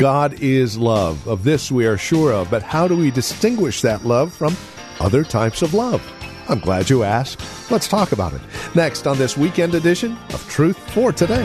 God 0.00 0.40
is 0.40 0.78
love. 0.78 1.26
Of 1.26 1.42
this 1.42 1.72
we 1.72 1.84
are 1.84 1.98
sure 1.98 2.32
of, 2.32 2.48
but 2.52 2.62
how 2.62 2.86
do 2.86 2.96
we 2.96 3.10
distinguish 3.10 3.82
that 3.82 4.04
love 4.04 4.32
from 4.32 4.56
other 5.00 5.24
types 5.24 5.60
of 5.60 5.74
love? 5.74 6.00
I'm 6.48 6.60
glad 6.60 6.88
you 6.88 7.02
asked. 7.02 7.42
Let's 7.68 7.88
talk 7.88 8.12
about 8.12 8.32
it. 8.32 8.40
Next 8.76 9.08
on 9.08 9.18
this 9.18 9.36
weekend 9.36 9.74
edition 9.74 10.16
of 10.32 10.48
Truth 10.48 10.78
for 10.92 11.10
Today. 11.10 11.44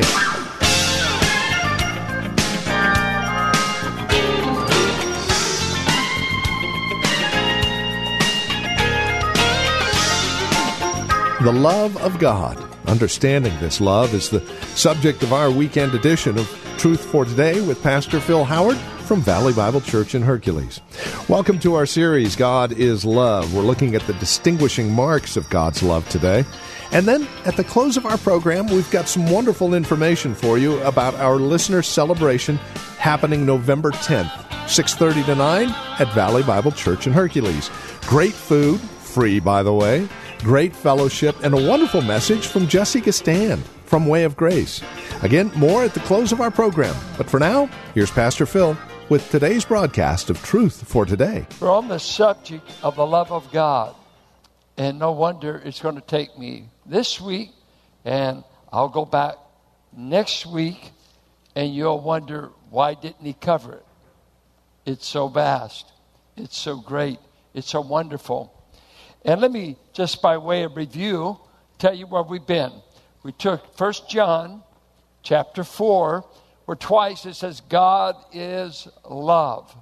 The 11.41 11.51
love 11.51 11.97
of 11.97 12.19
God. 12.19 12.72
Understanding 12.93 13.59
this 13.59 13.81
love 13.81 14.13
is 14.13 14.29
the 14.29 14.45
subject 14.75 15.23
of 15.23 15.33
our 15.33 15.49
weekend 15.49 15.95
edition 15.95 16.37
of 16.37 16.47
Truth 16.77 17.03
for 17.03 17.25
Today 17.25 17.59
with 17.59 17.81
Pastor 17.81 18.19
Phil 18.19 18.43
Howard 18.43 18.77
from 18.77 19.19
Valley 19.19 19.51
Bible 19.51 19.81
Church 19.81 20.13
in 20.13 20.21
Hercules. 20.21 20.79
Welcome 21.27 21.57
to 21.61 21.73
our 21.73 21.87
series, 21.87 22.35
God 22.35 22.71
is 22.71 23.03
Love. 23.03 23.51
We're 23.55 23.63
looking 23.63 23.95
at 23.95 24.03
the 24.03 24.13
distinguishing 24.13 24.91
marks 24.91 25.35
of 25.35 25.49
God's 25.49 25.81
love 25.81 26.07
today. 26.07 26.45
And 26.91 27.07
then 27.07 27.27
at 27.45 27.57
the 27.57 27.63
close 27.63 27.97
of 27.97 28.05
our 28.05 28.19
program, 28.19 28.67
we've 28.67 28.91
got 28.91 29.09
some 29.09 29.27
wonderful 29.27 29.73
information 29.73 30.35
for 30.35 30.59
you 30.59 30.79
about 30.83 31.15
our 31.15 31.37
listener 31.37 31.81
celebration 31.81 32.57
happening 32.99 33.43
November 33.43 33.89
10th, 33.89 34.29
6:30 34.67 35.23
to 35.23 35.33
9 35.33 35.69
at 35.97 36.13
Valley 36.13 36.43
Bible 36.43 36.71
Church 36.71 37.07
in 37.07 37.13
Hercules. 37.13 37.71
Great 38.01 38.33
food, 38.33 38.79
free 38.79 39.39
by 39.39 39.63
the 39.63 39.73
way 39.73 40.07
great 40.43 40.75
fellowship, 40.75 41.35
and 41.43 41.53
a 41.53 41.69
wonderful 41.69 42.01
message 42.01 42.47
from 42.47 42.67
Jessica 42.67 43.11
Stand 43.11 43.63
from 43.85 44.05
Way 44.05 44.23
of 44.23 44.35
Grace. 44.35 44.83
Again, 45.21 45.51
more 45.55 45.83
at 45.83 45.93
the 45.93 45.99
close 46.01 46.31
of 46.31 46.41
our 46.41 46.51
program. 46.51 46.95
But 47.17 47.29
for 47.29 47.39
now, 47.39 47.67
here's 47.93 48.11
Pastor 48.11 48.45
Phil 48.45 48.77
with 49.09 49.29
today's 49.31 49.65
broadcast 49.65 50.29
of 50.29 50.41
Truth 50.43 50.87
for 50.87 51.05
Today. 51.05 51.45
We're 51.59 51.71
on 51.71 51.87
the 51.87 51.99
subject 51.99 52.69
of 52.83 52.95
the 52.95 53.05
love 53.05 53.31
of 53.31 53.51
God. 53.51 53.95
And 54.77 54.97
no 54.97 55.11
wonder 55.11 55.61
it's 55.63 55.81
going 55.81 55.95
to 55.95 56.01
take 56.01 56.37
me 56.37 56.69
this 56.85 57.21
week, 57.21 57.51
and 58.03 58.43
I'll 58.71 58.89
go 58.89 59.05
back 59.05 59.35
next 59.95 60.45
week, 60.47 60.91
and 61.55 61.73
you'll 61.73 62.01
wonder 62.01 62.49
why 62.71 62.95
didn't 62.95 63.23
he 63.23 63.33
cover 63.33 63.73
it? 63.73 63.85
It's 64.85 65.07
so 65.07 65.27
vast, 65.27 65.91
it's 66.35 66.57
so 66.57 66.77
great, 66.77 67.19
it's 67.53 67.69
so 67.69 67.81
wonderful. 67.81 68.51
And 69.25 69.39
let 69.39 69.51
me, 69.51 69.77
just 69.93 70.21
by 70.21 70.37
way 70.37 70.63
of 70.63 70.75
review, 70.75 71.39
tell 71.77 71.93
you 71.93 72.07
where 72.07 72.23
we've 72.23 72.45
been. 72.45 72.71
We 73.23 73.31
took 73.31 73.79
1 73.79 73.93
John 74.09 74.63
chapter 75.21 75.63
4, 75.63 76.25
where 76.65 76.75
twice 76.75 77.25
it 77.25 77.35
says, 77.35 77.61
God 77.61 78.15
is 78.33 78.87
love. 79.09 79.73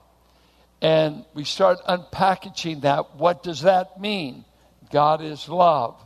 And 0.81 1.25
we 1.33 1.43
start 1.43 1.79
unpackaging 1.87 2.81
that. 2.81 3.15
What 3.15 3.43
does 3.43 3.61
that 3.61 3.99
mean? 3.99 4.45
God 4.91 5.21
is 5.21 5.47
love. 5.49 5.99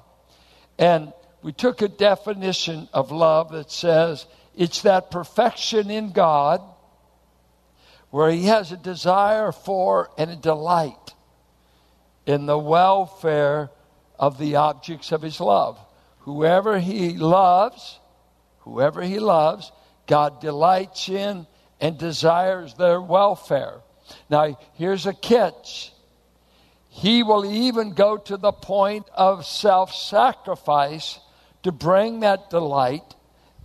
And 0.77 1.11
we 1.41 1.51
took 1.51 1.81
a 1.81 1.87
definition 1.87 2.87
of 2.93 3.11
love 3.11 3.51
that 3.51 3.71
says 3.71 4.25
it's 4.55 4.81
that 4.83 5.11
perfection 5.11 5.89
in 5.89 6.11
God 6.11 6.61
where 8.11 8.29
He 8.29 8.45
has 8.45 8.71
a 8.71 8.77
desire 8.77 9.51
for 9.51 10.09
and 10.17 10.31
a 10.31 10.35
delight 10.35 11.14
in 12.25 12.45
the 12.45 12.57
welfare 12.57 13.69
of 14.17 14.37
the 14.37 14.55
objects 14.55 15.11
of 15.11 15.21
his 15.21 15.39
love. 15.39 15.79
Whoever 16.19 16.79
he 16.79 17.11
loves, 17.11 17.99
whoever 18.59 19.01
he 19.01 19.19
loves, 19.19 19.71
God 20.07 20.41
delights 20.41 21.09
in 21.09 21.45
and 21.79 21.97
desires 21.97 22.73
their 22.75 23.01
welfare. 23.01 23.81
Now, 24.29 24.57
here's 24.73 25.05
a 25.05 25.13
catch. 25.13 25.91
He 26.89 27.23
will 27.23 27.45
even 27.45 27.93
go 27.93 28.17
to 28.17 28.37
the 28.37 28.53
point 28.53 29.07
of 29.13 29.45
self 29.45 29.93
sacrifice 29.93 31.19
to 31.63 31.71
bring 31.71 32.21
that 32.21 32.49
delight 32.49 33.15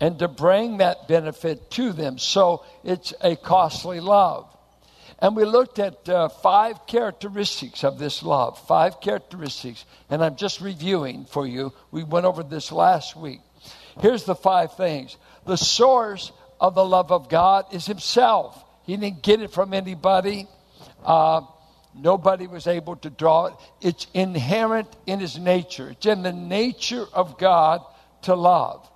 and 0.00 0.18
to 0.18 0.28
bring 0.28 0.78
that 0.78 1.06
benefit 1.06 1.70
to 1.72 1.92
them. 1.92 2.18
So 2.18 2.64
it's 2.82 3.12
a 3.20 3.36
costly 3.36 4.00
love. 4.00 4.54
And 5.20 5.36
we 5.36 5.44
looked 5.44 5.78
at 5.78 6.08
uh, 6.08 6.28
five 6.28 6.86
characteristics 6.86 7.84
of 7.84 7.98
this 7.98 8.22
love, 8.22 8.58
five 8.66 9.00
characteristics. 9.00 9.84
And 10.08 10.24
I'm 10.24 10.36
just 10.36 10.60
reviewing 10.60 11.26
for 11.26 11.46
you. 11.46 11.72
We 11.90 12.04
went 12.04 12.26
over 12.26 12.42
this 12.42 12.72
last 12.72 13.16
week. 13.16 13.40
Here's 14.00 14.24
the 14.24 14.34
five 14.34 14.76
things 14.76 15.16
the 15.44 15.56
source 15.56 16.32
of 16.60 16.74
the 16.74 16.84
love 16.84 17.12
of 17.12 17.28
God 17.28 17.66
is 17.72 17.86
Himself. 17.86 18.64
He 18.84 18.96
didn't 18.96 19.22
get 19.22 19.40
it 19.40 19.50
from 19.50 19.74
anybody. 19.74 20.46
Uh, 21.04 21.42
nobody 21.94 22.46
was 22.46 22.66
able 22.66 22.96
to 22.96 23.10
draw 23.10 23.46
it. 23.46 23.54
It's 23.80 24.06
inherent 24.14 24.88
in 25.06 25.20
His 25.20 25.38
nature, 25.38 25.90
it's 25.90 26.06
in 26.06 26.22
the 26.22 26.32
nature 26.32 27.06
of 27.12 27.38
God 27.38 27.82
to 28.22 28.34
love. 28.34 28.88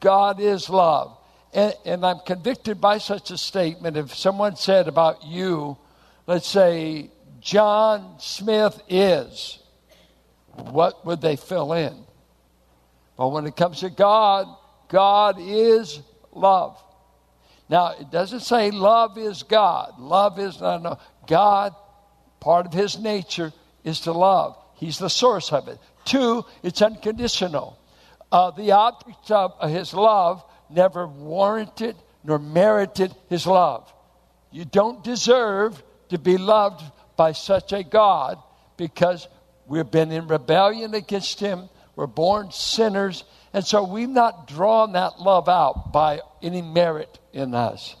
God 0.00 0.40
is 0.40 0.68
love. 0.68 1.16
And, 1.54 1.72
and 1.84 2.04
I'm 2.04 2.18
convicted 2.26 2.80
by 2.80 2.98
such 2.98 3.30
a 3.30 3.38
statement. 3.38 3.96
If 3.96 4.14
someone 4.14 4.56
said 4.56 4.88
about 4.88 5.24
you, 5.24 5.78
let's 6.26 6.48
say, 6.48 7.10
John 7.40 8.16
Smith 8.18 8.80
is, 8.88 9.60
what 10.56 11.06
would 11.06 11.20
they 11.20 11.36
fill 11.36 11.72
in? 11.72 11.94
Well, 13.16 13.30
when 13.30 13.46
it 13.46 13.56
comes 13.56 13.80
to 13.80 13.90
God, 13.90 14.48
God 14.88 15.36
is 15.38 16.00
love. 16.32 16.82
Now, 17.68 17.94
it 17.98 18.10
doesn't 18.10 18.40
say 18.40 18.70
love 18.70 19.16
is 19.16 19.44
God. 19.44 19.98
Love 19.98 20.38
is 20.38 20.60
not, 20.60 20.82
no. 20.82 20.98
God, 21.26 21.74
part 22.40 22.66
of 22.66 22.72
his 22.72 22.98
nature 22.98 23.52
is 23.84 24.00
to 24.00 24.12
love. 24.12 24.56
He's 24.74 24.98
the 24.98 25.08
source 25.08 25.52
of 25.52 25.68
it. 25.68 25.78
Two, 26.04 26.44
it's 26.62 26.82
unconditional. 26.82 27.78
Uh, 28.32 28.50
the 28.50 28.72
object 28.72 29.30
of 29.30 29.70
his 29.70 29.94
love 29.94 30.44
never 30.74 31.06
warranted 31.06 31.96
nor 32.24 32.38
merited 32.38 33.14
his 33.28 33.46
love. 33.46 33.92
You 34.50 34.64
don't 34.64 35.02
deserve 35.04 35.82
to 36.10 36.18
be 36.18 36.38
loved 36.38 36.82
by 37.16 37.32
such 37.32 37.72
a 37.72 37.82
God 37.82 38.38
because 38.76 39.28
we've 39.66 39.90
been 39.90 40.12
in 40.12 40.26
rebellion 40.28 40.94
against 40.94 41.40
him. 41.40 41.68
We're 41.96 42.06
born 42.06 42.50
sinners. 42.50 43.24
And 43.52 43.64
so 43.64 43.84
we've 43.84 44.08
not 44.08 44.46
drawn 44.46 44.92
that 44.92 45.20
love 45.20 45.48
out 45.48 45.92
by 45.92 46.20
any 46.40 46.62
merit 46.62 47.18
in 47.32 47.54
us. 47.54 47.96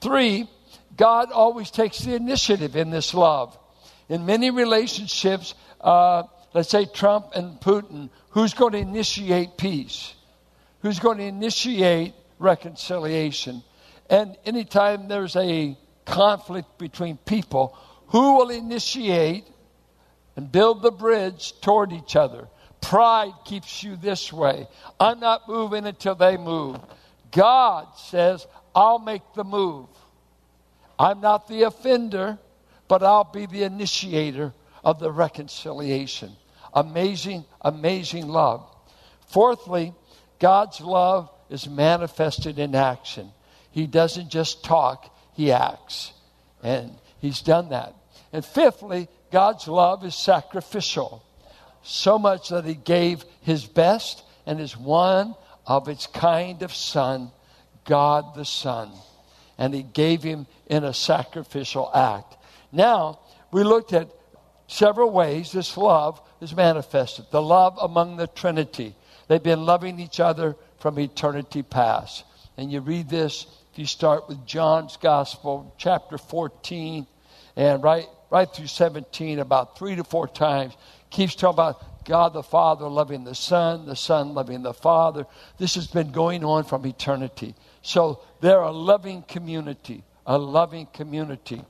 Three, 0.00 0.48
God 0.96 1.30
always 1.32 1.70
takes 1.70 2.00
the 2.00 2.14
initiative 2.14 2.76
in 2.76 2.90
this 2.90 3.14
love. 3.14 3.56
In 4.08 4.26
many 4.26 4.50
relationships, 4.50 5.54
uh, 5.80 6.24
let's 6.52 6.68
say 6.68 6.86
Trump 6.86 7.28
and 7.34 7.60
Putin, 7.60 8.10
who's 8.30 8.54
going 8.54 8.72
to 8.72 8.78
initiate 8.78 9.56
peace? 9.56 10.15
Who's 10.82 10.98
going 10.98 11.18
to 11.18 11.24
initiate 11.24 12.14
reconciliation. 12.38 13.62
And 14.08 14.36
anytime 14.44 15.08
there's 15.08 15.36
a 15.36 15.76
conflict 16.04 16.78
between 16.78 17.16
people, 17.18 17.76
who 18.08 18.36
will 18.36 18.50
initiate 18.50 19.44
and 20.36 20.50
build 20.50 20.82
the 20.82 20.92
bridge 20.92 21.58
toward 21.60 21.92
each 21.92 22.14
other? 22.14 22.48
Pride 22.80 23.32
keeps 23.44 23.82
you 23.82 23.96
this 23.96 24.32
way. 24.32 24.68
I'm 25.00 25.18
not 25.18 25.48
moving 25.48 25.86
until 25.86 26.14
they 26.14 26.36
move. 26.36 26.78
God 27.32 27.88
says, 27.96 28.46
I'll 28.74 29.00
make 29.00 29.22
the 29.34 29.44
move. 29.44 29.88
I'm 30.98 31.20
not 31.20 31.48
the 31.48 31.64
offender, 31.64 32.38
but 32.88 33.02
I'll 33.02 33.24
be 33.24 33.46
the 33.46 33.64
initiator 33.64 34.54
of 34.84 35.00
the 35.00 35.10
reconciliation. 35.10 36.36
Amazing, 36.72 37.44
amazing 37.60 38.28
love. 38.28 38.64
Fourthly, 39.26 39.92
God's 40.38 40.80
love 40.80 41.30
is 41.50 41.68
manifested 41.68 42.58
in 42.58 42.74
action. 42.74 43.30
He 43.70 43.86
doesn't 43.86 44.30
just 44.30 44.64
talk, 44.64 45.14
he 45.34 45.52
acts. 45.52 46.12
And 46.62 46.92
he's 47.18 47.40
done 47.42 47.70
that. 47.70 47.94
And 48.32 48.44
fifthly, 48.44 49.08
God's 49.30 49.68
love 49.68 50.04
is 50.04 50.14
sacrificial. 50.14 51.22
So 51.82 52.18
much 52.18 52.48
that 52.48 52.64
he 52.64 52.74
gave 52.74 53.24
his 53.42 53.64
best 53.64 54.22
and 54.44 54.58
his 54.58 54.76
one 54.76 55.34
of 55.66 55.88
its 55.88 56.06
kind 56.06 56.62
of 56.62 56.74
son, 56.74 57.30
God 57.84 58.34
the 58.34 58.44
Son. 58.44 58.90
and 59.58 59.74
he 59.74 59.82
gave 59.82 60.22
him 60.22 60.46
in 60.66 60.84
a 60.84 60.92
sacrificial 60.92 61.90
act. 61.94 62.36
Now, 62.72 63.20
we 63.52 63.62
looked 63.62 63.92
at 63.92 64.08
several 64.66 65.10
ways 65.10 65.52
this 65.52 65.76
love 65.76 66.20
is 66.40 66.54
manifested. 66.54 67.26
The 67.30 67.42
love 67.42 67.78
among 67.80 68.16
the 68.16 68.26
Trinity. 68.26 68.94
They've 69.28 69.42
been 69.42 69.64
loving 69.64 69.98
each 70.00 70.20
other 70.20 70.56
from 70.78 70.98
eternity 70.98 71.62
past. 71.62 72.24
And 72.56 72.70
you 72.70 72.80
read 72.80 73.08
this, 73.08 73.46
if 73.72 73.78
you 73.78 73.86
start 73.86 74.28
with 74.28 74.46
John's 74.46 74.96
Gospel, 74.96 75.74
chapter 75.78 76.16
14, 76.16 77.06
and 77.56 77.82
right, 77.82 78.06
right 78.30 78.48
through 78.52 78.68
17, 78.68 79.38
about 79.38 79.78
three 79.78 79.96
to 79.96 80.04
four 80.04 80.28
times, 80.28 80.74
keeps 81.10 81.34
talking 81.34 81.54
about 81.54 82.04
God 82.04 82.32
the 82.32 82.42
Father 82.42 82.86
loving 82.86 83.24
the 83.24 83.34
Son, 83.34 83.84
the 83.84 83.96
Son 83.96 84.32
loving 84.32 84.62
the 84.62 84.72
Father. 84.72 85.26
This 85.58 85.74
has 85.74 85.88
been 85.88 86.12
going 86.12 86.44
on 86.44 86.64
from 86.64 86.86
eternity. 86.86 87.54
So 87.82 88.22
they're 88.40 88.60
a 88.60 88.70
loving 88.70 89.22
community, 89.22 90.04
a 90.24 90.38
loving 90.38 90.86
community. 90.86 91.62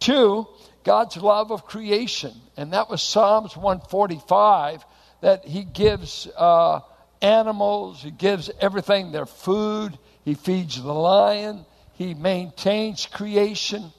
Two, 0.00 0.48
God's 0.84 1.16
love 1.16 1.52
of 1.52 1.66
creation. 1.66 2.32
And 2.56 2.72
that 2.72 2.88
was 2.88 3.02
Psalms 3.02 3.56
145 3.56 4.84
that 5.20 5.44
He 5.44 5.64
gives 5.64 6.28
uh, 6.36 6.80
animals, 7.24 8.02
He 8.02 8.10
gives 8.10 8.50
everything 8.60 9.10
their 9.10 9.26
food, 9.26 9.98
He 10.24 10.34
feeds 10.34 10.80
the 10.80 10.92
lion, 10.92 11.64
He 11.94 12.14
maintains 12.14 13.06
creation. 13.06 13.92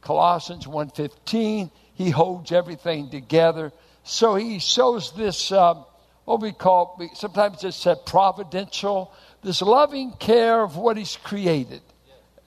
Colossians 0.00 0.66
1:15, 0.66 1.70
He 1.94 2.10
holds 2.10 2.52
everything 2.52 3.10
together. 3.10 3.72
So 4.02 4.34
He 4.34 4.58
shows 4.58 5.12
this, 5.12 5.52
um, 5.52 5.84
what 6.24 6.40
we 6.40 6.52
call, 6.52 7.00
sometimes 7.14 7.64
it's 7.64 7.76
said 7.76 8.04
providential, 8.04 9.12
this 9.42 9.62
loving 9.62 10.12
care 10.12 10.62
of 10.62 10.76
what 10.76 10.96
He's 10.96 11.16
created. 11.16 11.82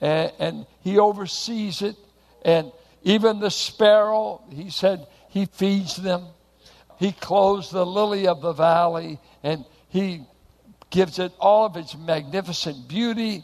And, 0.01 0.31
and 0.39 0.65
He 0.81 0.99
oversees 0.99 1.81
it. 1.81 1.95
And 2.43 2.71
even 3.03 3.39
the 3.39 3.49
sparrow, 3.49 4.41
he 4.49 4.69
said, 4.69 5.07
he 5.29 5.45
feeds 5.45 5.95
them. 5.95 6.25
He 6.97 7.11
clothes 7.11 7.69
the 7.69 7.85
lily 7.85 8.27
of 8.27 8.41
the 8.41 8.53
valley 8.53 9.19
and 9.43 9.63
he 9.97 10.21
gives 10.89 11.19
it 11.19 11.31
all 11.39 11.65
of 11.65 11.75
its 11.75 11.97
magnificent 11.97 12.87
beauty 12.87 13.43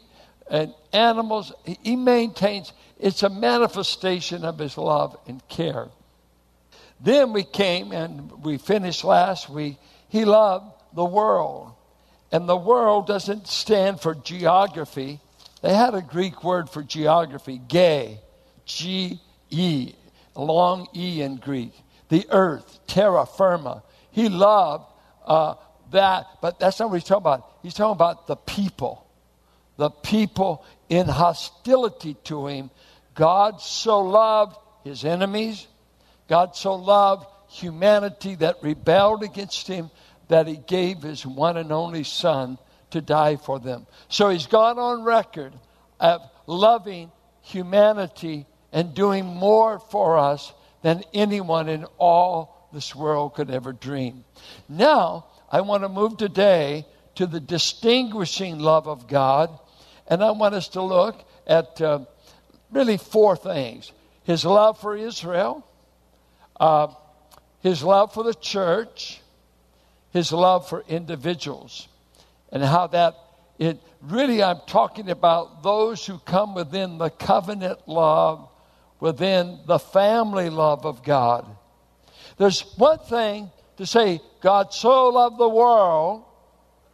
and 0.50 0.73
animals. 0.91 1.51
He 1.81 1.95
maintains 1.95 2.71
it's 3.00 3.23
a 3.23 3.29
manifestation 3.29 4.45
of 4.45 4.59
his 4.59 4.77
love 4.77 5.17
and 5.27 5.45
care. 5.50 5.88
Then 7.01 7.33
we 7.33 7.44
came 7.44 7.91
and 7.91 8.44
we 8.44 8.57
finished 8.57 9.03
last 9.03 9.50
week. 9.50 9.77
He 10.09 10.25
loved 10.25 10.71
the 10.94 11.03
world. 11.03 11.73
And 12.31 12.47
the 12.47 12.57
world 12.57 13.07
doesn't 13.07 13.47
stand 13.47 13.99
for 13.99 14.15
geography. 14.15 15.19
They 15.61 15.73
had 15.73 15.95
a 15.95 16.01
Greek 16.01 16.44
word 16.44 16.69
for 16.69 16.83
geography, 16.83 17.59
gay, 17.67 18.19
G 18.65 19.19
E, 19.49 19.94
long 20.35 20.88
E 20.95 21.21
in 21.21 21.38
Greek. 21.38 21.73
The 22.09 22.25
earth, 22.29 22.79
terra 22.88 23.25
firma. 23.25 23.83
He 24.11 24.29
loved 24.29 24.85
uh, 25.25 25.56
that, 25.94 26.28
but 26.42 26.60
that's 26.60 26.80
not 26.80 26.90
what 26.90 26.95
he's 26.95 27.07
talking 27.07 27.24
about. 27.24 27.50
He's 27.63 27.74
talking 27.74 27.94
about 27.94 28.28
the 28.28 28.36
people. 28.36 29.07
The 29.78 29.90
people 29.90 30.63
in 30.90 31.07
hostility 31.07 32.16
to 32.25 32.48
him. 32.48 32.69
God 33.16 33.62
so 33.62 34.01
loved 34.01 34.57
his 34.84 35.06
enemies. 35.06 35.68
God 36.28 36.56
so 36.56 36.75
loved 36.75 37.25
humanity 37.50 38.36
that 38.36 38.57
rebelled 38.62 39.24
against 39.24 39.68
him 39.68 39.90
that 40.28 40.48
he 40.48 40.57
gave 40.57 41.01
his 41.01 41.25
one 41.25 41.57
and 41.57 41.72
only 41.72 42.04
son 42.04 42.57
to 42.92 43.01
die 43.01 43.36
for 43.36 43.60
them. 43.60 43.86
So 44.07 44.30
he's 44.30 44.48
gone 44.48 44.80
on 44.80 45.04
record 45.04 45.54
of 46.00 46.22
loving 46.48 47.12
humanity 47.42 48.45
and 48.72 48.94
doing 48.94 49.25
more 49.25 49.80
for 49.80 50.18
us 50.18 50.54
than 50.81 51.04
anyone 51.13 51.69
in 51.69 51.86
all 51.98 52.69
this 52.74 52.95
world 52.95 53.36
could 53.36 53.51
ever 53.51 53.72
dream. 53.72 54.25
Now, 54.68 55.25
I 55.53 55.61
want 55.61 55.83
to 55.83 55.89
move 55.89 56.17
today 56.17 56.83
to 57.13 57.27
the 57.27 57.39
distinguishing 57.39 58.57
love 58.57 58.88
of 58.88 59.07
God, 59.07 59.51
and 60.07 60.23
I 60.23 60.31
want 60.31 60.55
us 60.55 60.69
to 60.69 60.81
look 60.81 61.23
at 61.45 61.79
uh, 61.79 62.00
really 62.71 62.97
four 62.97 63.35
things 63.35 63.91
His 64.23 64.45
love 64.45 64.81
for 64.81 64.97
Israel, 64.97 65.63
uh, 66.59 66.88
His 67.59 67.83
love 67.83 68.15
for 68.15 68.23
the 68.23 68.33
church, 68.33 69.21
His 70.09 70.31
love 70.31 70.67
for 70.67 70.83
individuals, 70.88 71.88
and 72.51 72.63
how 72.63 72.88
that 72.88 73.13
it 73.59 73.79
really, 74.01 74.41
I'm 74.41 74.61
talking 74.65 75.11
about 75.11 75.61
those 75.61 76.03
who 76.03 76.17
come 76.17 76.56
within 76.56 76.97
the 76.97 77.11
covenant 77.11 77.88
love 77.88 78.49
within 78.99 79.59
the 79.67 79.77
family 79.77 80.49
love 80.49 80.83
of 80.83 81.03
God. 81.03 81.45
There's 82.38 82.61
one 82.75 82.97
thing 82.97 83.51
to 83.77 83.85
say, 83.85 84.19
God 84.44 84.74
so 84.74 85.07
loved 85.07 85.38
the 85.38 85.48
world, 85.48 86.25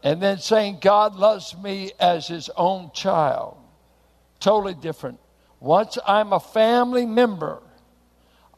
and 0.04 0.22
then 0.22 0.38
saying, 0.38 0.78
God 0.81 1.16
loves 1.16 1.57
me 1.57 1.92
as 2.00 2.28
his 2.28 2.48
own 2.56 2.92
child. 2.94 3.57
Totally 4.40 4.75
different. 4.75 5.19
Once 5.60 5.98
I'm 6.06 6.31
a 6.31 6.40
family 6.40 7.07
member, 7.07 7.63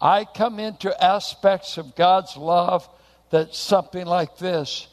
I 0.02 0.26
come 0.26 0.60
into 0.60 1.04
aspects 1.04 1.78
of 1.78 1.96
God's 1.96 2.36
love 2.36 2.88
that's 3.30 3.58
something 3.58 4.06
like 4.06 4.38
this. 4.38 4.90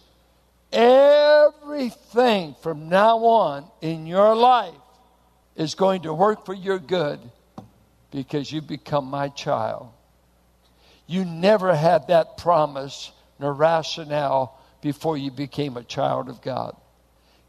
Everything 0.72 2.54
from 2.62 2.88
now 2.88 3.18
on 3.18 3.68
in 3.80 4.06
your 4.06 4.36
life 4.36 4.74
is 5.56 5.74
going 5.74 6.02
to 6.02 6.14
work 6.14 6.46
for 6.46 6.54
your 6.54 6.78
good 6.78 7.18
because 8.12 8.52
you 8.52 8.62
become 8.62 9.06
my 9.06 9.28
child. 9.28 9.88
You 11.08 11.24
never 11.24 11.74
had 11.74 12.06
that 12.08 12.36
promise 12.36 13.10
nor 13.38 13.52
rationale 13.52 14.58
before 14.80 15.16
you 15.16 15.30
became 15.30 15.76
a 15.76 15.82
child 15.82 16.28
of 16.28 16.40
God. 16.40 16.76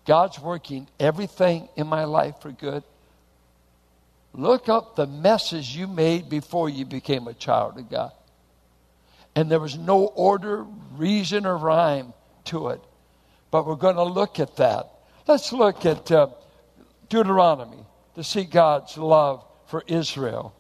God's 0.06 0.39
working 0.39 0.88
everything 1.00 1.69
in 1.75 1.88
my 1.88 2.06
life 2.06 2.36
for 2.41 2.51
good. 2.51 2.83
Look 4.33 4.69
up 4.69 4.95
the 4.95 5.07
messes 5.07 5.75
you 5.75 5.88
made 5.88 6.30
before 6.30 6.69
you 6.69 6.86
became 6.86 7.27
a 7.27 7.33
child 7.33 7.77
of 7.77 7.89
God. 7.89 8.12
And 9.36 9.50
there 9.50 9.59
was 9.59 9.77
no 9.77 10.06
order, 10.06 10.65
reason, 10.94 11.45
or 11.45 11.57
rhyme 11.57 12.13
to 12.45 12.69
it. 12.69 12.81
But 13.51 13.65
we're 13.65 13.75
going 13.75 13.95
to 13.95 14.03
look 14.03 14.39
at 14.39 14.57
that. 14.57 14.89
Let's 15.27 15.53
look 15.53 15.86
at 15.86 16.12
uh, 16.12 16.27
Deuteronomy 17.09 17.86
to 18.15 18.24
see 18.24 18.44
God's 18.44 18.97
love 18.97 19.44
for 19.68 19.83
Israel. 19.88 20.53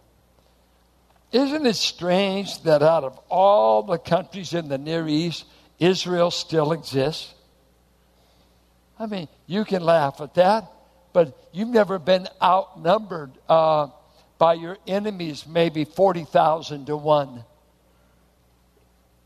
Isn't 1.31 1.65
it 1.65 1.75
strange 1.75 2.61
that 2.63 2.81
out 2.81 3.03
of 3.03 3.19
all 3.29 3.83
the 3.83 3.99
countries 3.99 4.53
in 4.53 4.67
the 4.67 4.77
Near 4.77 5.07
East, 5.07 5.45
Israel 5.77 6.31
still 6.31 6.71
exists? 6.71 7.33
I 8.97 9.05
mean, 9.05 9.27
you 9.45 9.63
can 9.63 9.83
laugh 9.83 10.19
at 10.21 10.33
that, 10.33 10.65
but 11.13 11.37
you've 11.53 11.69
never 11.69 11.99
been 11.99 12.27
outnumbered 12.41 13.31
uh, 13.47 13.87
by 14.37 14.53
your 14.53 14.77
enemies, 14.87 15.45
maybe 15.47 15.85
40,000 15.85 16.87
to 16.87 16.97
1. 16.97 17.27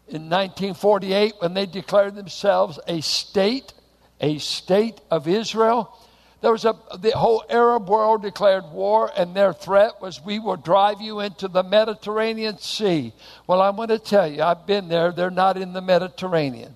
In 0.10 0.30
1948, 0.30 1.36
when 1.40 1.54
they 1.54 1.66
declared 1.66 2.16
themselves 2.16 2.80
a 2.88 3.02
state, 3.02 3.74
a 4.20 4.38
state 4.40 5.00
of 5.10 5.28
Israel, 5.28 5.98
there 6.44 6.52
was 6.52 6.66
a, 6.66 6.76
the 7.00 7.12
whole 7.12 7.42
Arab 7.50 7.88
world 7.88 8.22
declared 8.22 8.66
war, 8.66 9.10
and 9.16 9.34
their 9.34 9.54
threat 9.54 10.02
was, 10.02 10.22
We 10.22 10.40
will 10.40 10.58
drive 10.58 11.00
you 11.00 11.22
into 11.22 11.48
the 11.48 11.64
Mediterranean 11.64 12.58
Sea. 12.58 13.14
Well, 13.48 13.62
I'm 13.62 13.78
going 13.78 13.88
to 13.88 13.98
tell 13.98 14.30
you, 14.30 14.44
I've 14.44 14.68
been 14.68 14.90
there. 14.90 15.14
They're 15.14 15.32
not 15.32 15.56
in 15.56 15.72
the 15.72 15.80
Mediterranean. 15.80 16.76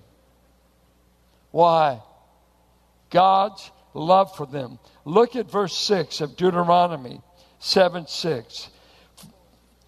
Why? 1.50 2.00
God's 3.10 3.70
love 3.92 4.34
for 4.34 4.46
them. 4.46 4.78
Look 5.04 5.36
at 5.36 5.50
verse 5.50 5.76
6 5.76 6.22
of 6.22 6.34
Deuteronomy 6.34 7.20
7 7.58 8.06
6. 8.06 8.70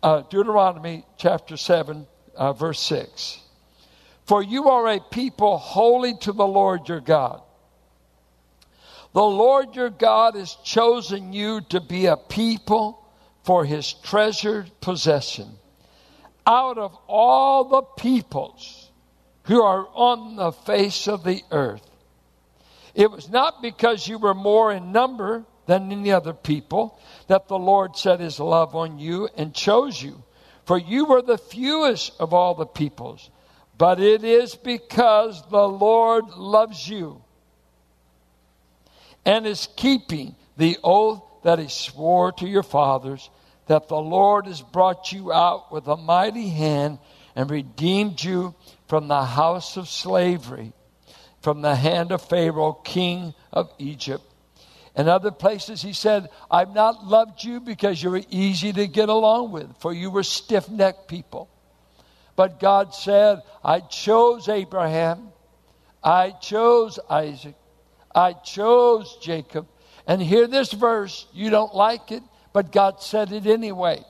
Uh, 0.02 0.20
Deuteronomy 0.28 1.06
chapter 1.16 1.56
7, 1.56 2.06
uh, 2.36 2.52
verse 2.52 2.80
6. 2.80 3.40
For 4.26 4.42
you 4.42 4.68
are 4.68 4.88
a 4.88 5.00
people 5.00 5.56
holy 5.56 6.18
to 6.18 6.32
the 6.32 6.46
Lord 6.46 6.86
your 6.86 7.00
God. 7.00 7.40
The 9.12 9.22
Lord 9.22 9.74
your 9.74 9.90
God 9.90 10.36
has 10.36 10.54
chosen 10.64 11.32
you 11.32 11.62
to 11.70 11.80
be 11.80 12.06
a 12.06 12.16
people 12.16 13.04
for 13.42 13.64
his 13.64 13.92
treasured 13.92 14.70
possession. 14.80 15.48
Out 16.46 16.78
of 16.78 16.96
all 17.08 17.64
the 17.64 17.82
peoples 17.82 18.90
who 19.44 19.62
are 19.62 19.86
on 19.94 20.36
the 20.36 20.52
face 20.52 21.08
of 21.08 21.24
the 21.24 21.42
earth, 21.50 21.86
it 22.94 23.10
was 23.10 23.28
not 23.28 23.62
because 23.62 24.06
you 24.06 24.18
were 24.18 24.34
more 24.34 24.72
in 24.72 24.92
number 24.92 25.44
than 25.66 25.92
any 25.92 26.12
other 26.12 26.32
people 26.32 26.98
that 27.26 27.48
the 27.48 27.58
Lord 27.58 27.96
set 27.96 28.20
his 28.20 28.40
love 28.40 28.74
on 28.74 28.98
you 28.98 29.28
and 29.36 29.54
chose 29.54 30.00
you. 30.02 30.22
For 30.64 30.78
you 30.78 31.06
were 31.06 31.22
the 31.22 31.38
fewest 31.38 32.12
of 32.20 32.32
all 32.32 32.54
the 32.54 32.66
peoples. 32.66 33.30
But 33.76 34.00
it 34.00 34.24
is 34.24 34.54
because 34.54 35.42
the 35.48 35.68
Lord 35.68 36.28
loves 36.30 36.88
you 36.88 37.22
and 39.24 39.46
is 39.46 39.68
keeping 39.76 40.34
the 40.56 40.78
oath 40.82 41.22
that 41.42 41.58
he 41.58 41.68
swore 41.68 42.32
to 42.32 42.46
your 42.46 42.62
fathers, 42.62 43.30
that 43.66 43.88
the 43.88 43.96
Lord 43.96 44.46
has 44.46 44.62
brought 44.62 45.12
you 45.12 45.32
out 45.32 45.72
with 45.72 45.86
a 45.86 45.96
mighty 45.96 46.48
hand 46.48 46.98
and 47.36 47.50
redeemed 47.50 48.22
you 48.22 48.54
from 48.88 49.08
the 49.08 49.24
house 49.24 49.76
of 49.76 49.88
slavery, 49.88 50.72
from 51.40 51.62
the 51.62 51.74
hand 51.74 52.12
of 52.12 52.22
Pharaoh, 52.22 52.72
king 52.72 53.34
of 53.52 53.72
Egypt. 53.78 54.24
In 54.96 55.08
other 55.08 55.30
places, 55.30 55.80
he 55.80 55.92
said, 55.92 56.28
I've 56.50 56.74
not 56.74 57.06
loved 57.06 57.44
you 57.44 57.60
because 57.60 58.02
you 58.02 58.10
were 58.10 58.22
easy 58.30 58.72
to 58.72 58.86
get 58.86 59.08
along 59.08 59.52
with, 59.52 59.76
for 59.78 59.92
you 59.92 60.10
were 60.10 60.24
stiff 60.24 60.68
necked 60.68 61.08
people. 61.08 61.48
But 62.34 62.58
God 62.58 62.94
said, 62.94 63.42
I 63.62 63.80
chose 63.80 64.48
Abraham, 64.48 65.28
I 66.02 66.30
chose 66.30 66.98
Isaac, 67.08 67.54
I 68.14 68.32
chose 68.32 69.18
Jacob. 69.22 69.68
And 70.06 70.20
hear 70.20 70.46
this 70.46 70.72
verse, 70.72 71.26
you 71.32 71.50
don't 71.50 71.74
like 71.74 72.10
it, 72.10 72.22
but 72.52 72.72
God 72.72 73.00
said 73.00 73.32
it 73.32 73.46
anyway. 73.46 74.02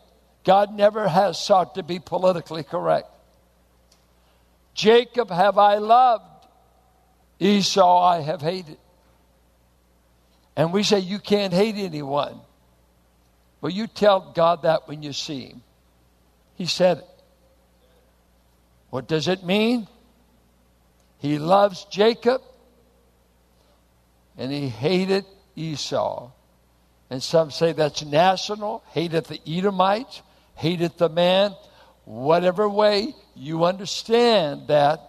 God 0.45 0.75
never 0.75 1.07
has 1.09 1.39
sought 1.39 1.75
to 1.75 1.83
be 1.83 1.99
politically 1.99 2.63
correct. 2.63 3.09
Jacob 4.75 5.31
have 5.31 5.59
I 5.59 5.77
loved, 5.77 6.25
Esau 7.39 8.03
I 8.03 8.21
have 8.21 8.41
hated. 8.41 8.79
And 10.57 10.73
we 10.73 10.83
say, 10.83 11.01
You 11.01 11.19
can't 11.19 11.53
hate 11.53 11.77
anyone. 11.77 12.41
Well, 13.61 13.73
you 13.73 13.87
tell 13.87 14.33
God 14.35 14.63
that 14.63 14.89
when 14.89 15.03
you 15.03 15.13
see 15.13 15.47
him. 15.47 15.63
He 16.55 16.67
said 16.67 16.99
it. 16.99 17.05
What 18.89 19.07
does 19.07 19.29
it 19.29 19.45
mean? 19.45 19.87
He 21.19 21.39
loves 21.39 21.85
Jacob 21.91 22.43
and 24.41 24.51
he 24.51 24.71
hated 24.71 25.27
Esau. 25.55 26.31
And 27.11 27.23
some 27.23 27.51
say 27.51 27.73
that's 27.73 28.03
national, 28.03 28.83
hated 28.93 29.27
the 29.27 29.39
Edomites, 29.47 30.23
hated 30.55 30.97
the 30.97 31.11
man. 31.11 31.55
Whatever 32.07 32.67
way 32.67 33.15
you 33.37 33.65
understand 33.65 34.69
that, 34.69 35.01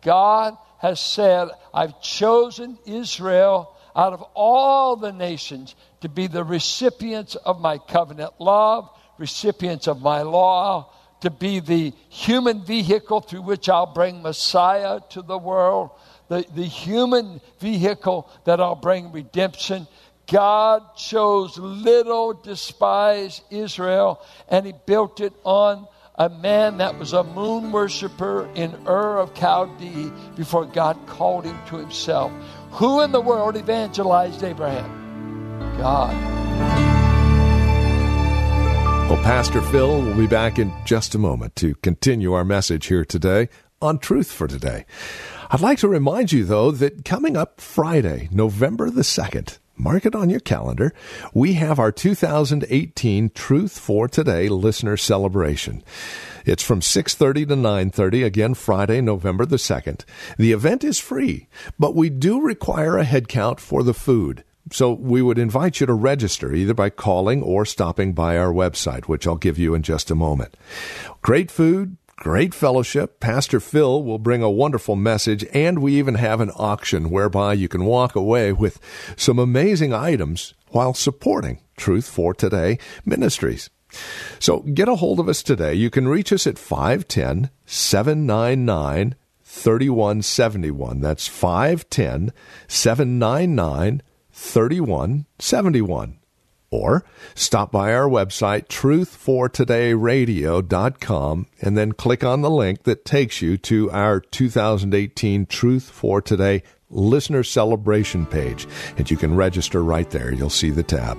God 0.00 0.56
has 0.78 1.00
said, 1.00 1.48
I've 1.74 2.00
chosen 2.00 2.78
Israel 2.86 3.76
out 3.94 4.14
of 4.14 4.22
all 4.34 4.96
the 4.96 5.12
nations 5.12 5.74
to 6.00 6.08
be 6.08 6.26
the 6.26 6.44
recipients 6.44 7.34
of 7.34 7.60
my 7.60 7.76
covenant 7.76 8.40
love, 8.40 8.88
recipients 9.18 9.86
of 9.86 10.00
my 10.00 10.22
law, 10.22 10.90
to 11.20 11.28
be 11.30 11.60
the 11.60 11.92
human 12.08 12.64
vehicle 12.64 13.20
through 13.20 13.42
which 13.42 13.68
I'll 13.68 13.92
bring 13.92 14.22
Messiah 14.22 15.00
to 15.10 15.20
the 15.20 15.36
world, 15.36 15.90
the, 16.28 16.44
the 16.54 16.64
human 16.64 17.40
vehicle 17.58 18.30
that 18.44 18.60
I'll 18.60 18.74
bring 18.74 19.12
redemption. 19.12 19.86
God 20.30 20.96
chose 20.96 21.58
little 21.58 22.34
despised 22.34 23.42
Israel 23.50 24.24
and 24.48 24.66
he 24.66 24.74
built 24.86 25.20
it 25.20 25.32
on 25.44 25.86
a 26.16 26.28
man 26.28 26.78
that 26.78 26.98
was 26.98 27.12
a 27.12 27.22
moon 27.22 27.70
worshiper 27.70 28.50
in 28.54 28.74
Ur 28.86 29.18
of 29.18 29.34
Chaldee 29.34 30.12
before 30.34 30.66
God 30.66 30.98
called 31.06 31.44
him 31.44 31.56
to 31.68 31.76
himself. 31.76 32.32
Who 32.72 33.00
in 33.02 33.12
the 33.12 33.20
world 33.20 33.56
evangelized 33.56 34.42
Abraham? 34.42 35.78
God. 35.78 36.14
Well, 39.08 39.22
Pastor 39.22 39.62
Phil 39.62 40.02
will 40.02 40.16
be 40.16 40.26
back 40.26 40.58
in 40.58 40.74
just 40.84 41.14
a 41.14 41.18
moment 41.18 41.56
to 41.56 41.76
continue 41.76 42.34
our 42.34 42.44
message 42.44 42.86
here 42.86 43.04
today 43.04 43.48
on 43.80 43.98
Truth 43.98 44.30
for 44.30 44.48
Today. 44.48 44.84
I'd 45.50 45.60
like 45.62 45.78
to 45.78 45.88
remind 45.88 46.30
you, 46.30 46.44
though, 46.44 46.70
that 46.72 47.06
coming 47.06 47.34
up 47.34 47.58
Friday, 47.58 48.28
November 48.30 48.90
the 48.90 49.00
2nd, 49.00 49.56
mark 49.78 50.04
it 50.04 50.14
on 50.14 50.28
your 50.28 50.40
calendar, 50.40 50.92
we 51.32 51.54
have 51.54 51.78
our 51.78 51.90
2018 51.90 53.30
Truth 53.30 53.78
for 53.78 54.08
Today 54.08 54.50
listener 54.50 54.98
celebration. 54.98 55.82
It's 56.44 56.62
from 56.62 56.82
6:30 56.82 57.46
to 57.46 57.56
9:30 57.56 58.26
again 58.26 58.52
Friday, 58.52 59.00
November 59.00 59.46
the 59.46 59.56
2nd. 59.56 60.04
The 60.36 60.52
event 60.52 60.84
is 60.84 60.98
free, 60.98 61.48
but 61.78 61.94
we 61.94 62.10
do 62.10 62.42
require 62.42 62.98
a 62.98 63.06
headcount 63.06 63.58
for 63.58 63.82
the 63.82 63.94
food. 63.94 64.44
So 64.70 64.92
we 64.92 65.22
would 65.22 65.38
invite 65.38 65.80
you 65.80 65.86
to 65.86 65.94
register 65.94 66.52
either 66.52 66.74
by 66.74 66.90
calling 66.90 67.42
or 67.42 67.64
stopping 67.64 68.12
by 68.12 68.36
our 68.36 68.52
website, 68.52 69.06
which 69.06 69.26
I'll 69.26 69.36
give 69.36 69.58
you 69.58 69.72
in 69.72 69.80
just 69.80 70.10
a 70.10 70.14
moment. 70.14 70.58
Great 71.22 71.50
food, 71.50 71.96
great 72.18 72.52
fellowship. 72.52 73.20
Pastor 73.20 73.60
Phil 73.60 74.02
will 74.02 74.18
bring 74.18 74.42
a 74.42 74.50
wonderful 74.50 74.96
message, 74.96 75.44
and 75.54 75.78
we 75.78 75.94
even 75.94 76.16
have 76.16 76.40
an 76.40 76.50
auction 76.56 77.10
whereby 77.10 77.52
you 77.52 77.68
can 77.68 77.84
walk 77.84 78.16
away 78.16 78.52
with 78.52 78.80
some 79.16 79.38
amazing 79.38 79.92
items 79.92 80.54
while 80.68 80.94
supporting 80.94 81.60
Truth 81.76 82.08
for 82.08 82.34
Today 82.34 82.78
Ministries. 83.04 83.70
So 84.38 84.60
get 84.60 84.88
a 84.88 84.96
hold 84.96 85.20
of 85.20 85.28
us 85.28 85.42
today. 85.42 85.74
You 85.74 85.90
can 85.90 86.08
reach 86.08 86.32
us 86.32 86.46
at 86.46 86.58
510 86.58 87.50
799 87.64 89.14
3171. 89.42 91.00
That's 91.00 91.26
510 91.28 92.32
799 92.66 94.02
3171. 94.32 96.17
Or 96.70 97.02
stop 97.34 97.72
by 97.72 97.94
our 97.94 98.08
website, 98.08 98.66
truthfortodayradio.com, 98.66 101.46
and 101.62 101.78
then 101.78 101.92
click 101.92 102.22
on 102.22 102.42
the 102.42 102.50
link 102.50 102.82
that 102.82 103.06
takes 103.06 103.40
you 103.40 103.56
to 103.58 103.90
our 103.90 104.20
2018 104.20 105.46
Truth 105.46 105.90
for 105.90 106.20
Today 106.20 106.62
listener 106.90 107.42
celebration 107.42 108.26
page. 108.26 108.66
And 108.96 109.10
you 109.10 109.16
can 109.16 109.34
register 109.34 109.82
right 109.82 110.08
there. 110.10 110.32
You'll 110.32 110.50
see 110.50 110.70
the 110.70 110.82
tab. 110.82 111.18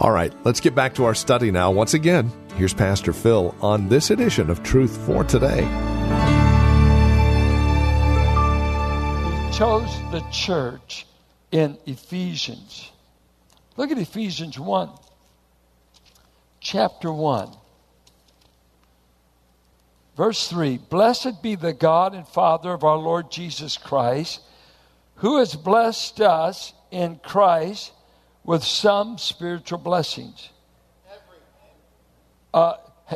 All 0.00 0.10
right, 0.10 0.32
let's 0.44 0.60
get 0.60 0.74
back 0.74 0.94
to 0.96 1.04
our 1.04 1.14
study 1.14 1.50
now. 1.50 1.70
Once 1.70 1.94
again, 1.94 2.30
here's 2.56 2.74
Pastor 2.74 3.12
Phil 3.12 3.54
on 3.60 3.88
this 3.88 4.10
edition 4.10 4.50
of 4.50 4.62
Truth 4.62 4.96
for 5.06 5.24
Today. 5.24 5.62
He 9.46 9.56
chose 9.56 9.88
the 10.10 10.24
church 10.30 11.06
in 11.52 11.78
Ephesians. 11.86 12.90
Look 13.76 13.90
at 13.90 13.98
Ephesians 13.98 14.58
1, 14.58 14.90
chapter 16.60 17.12
1. 17.12 17.50
Verse 20.16 20.48
3 20.48 20.78
Blessed 20.78 21.42
be 21.42 21.54
the 21.56 21.74
God 21.74 22.14
and 22.14 22.26
Father 22.26 22.72
of 22.72 22.84
our 22.84 22.96
Lord 22.96 23.30
Jesus 23.30 23.76
Christ, 23.76 24.40
who 25.16 25.38
has 25.38 25.54
blessed 25.54 26.20
us 26.20 26.72
in 26.90 27.20
Christ 27.22 27.92
with 28.44 28.64
some 28.64 29.18
spiritual 29.18 29.78
blessings. 29.78 30.50
Uh, 32.54 32.74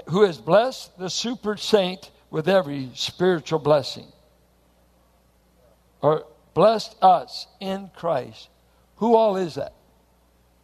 who 0.08 0.24
has 0.24 0.36
blessed 0.36 0.98
the 0.98 1.08
super 1.08 1.56
saint 1.56 2.10
with 2.30 2.48
every 2.48 2.90
spiritual 2.94 3.58
blessing. 3.58 4.06
Or 6.02 6.26
blessed 6.52 6.94
us 7.00 7.46
in 7.60 7.90
Christ. 7.96 8.48
Who 8.96 9.16
all 9.16 9.36
is 9.36 9.54
that? 9.54 9.72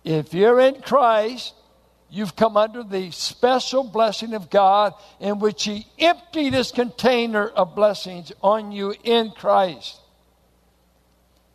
If 0.07 0.33
you're 0.35 0.61
in 0.61 0.83
Christ, 0.83 1.53
you've 2.09 2.37
come 2.37 2.57
under 2.57 2.85
the 2.85 3.11
special 3.11 3.83
blessing 3.83 4.35
of 4.35 4.49
God 4.49 4.95
in 5.19 5.41
which 5.41 5.65
He 5.65 5.85
emptied 5.99 6.55
His 6.55 6.71
container 6.71 7.49
of 7.49 7.75
blessings 7.75 8.31
on 8.41 8.71
you 8.71 8.95
in 9.03 9.33
Christ. 9.33 9.99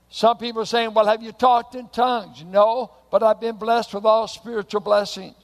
Some 0.09 0.37
people 0.37 0.63
are 0.63 0.65
saying, 0.65 0.93
Well, 0.93 1.05
have 1.05 1.23
you 1.23 1.31
talked 1.31 1.75
in 1.75 1.87
tongues? 1.87 2.43
No, 2.43 2.91
but 3.09 3.23
I've 3.23 3.39
been 3.39 3.55
blessed 3.55 3.93
with 3.93 4.03
all 4.03 4.27
spiritual 4.27 4.81
blessings. 4.81 5.35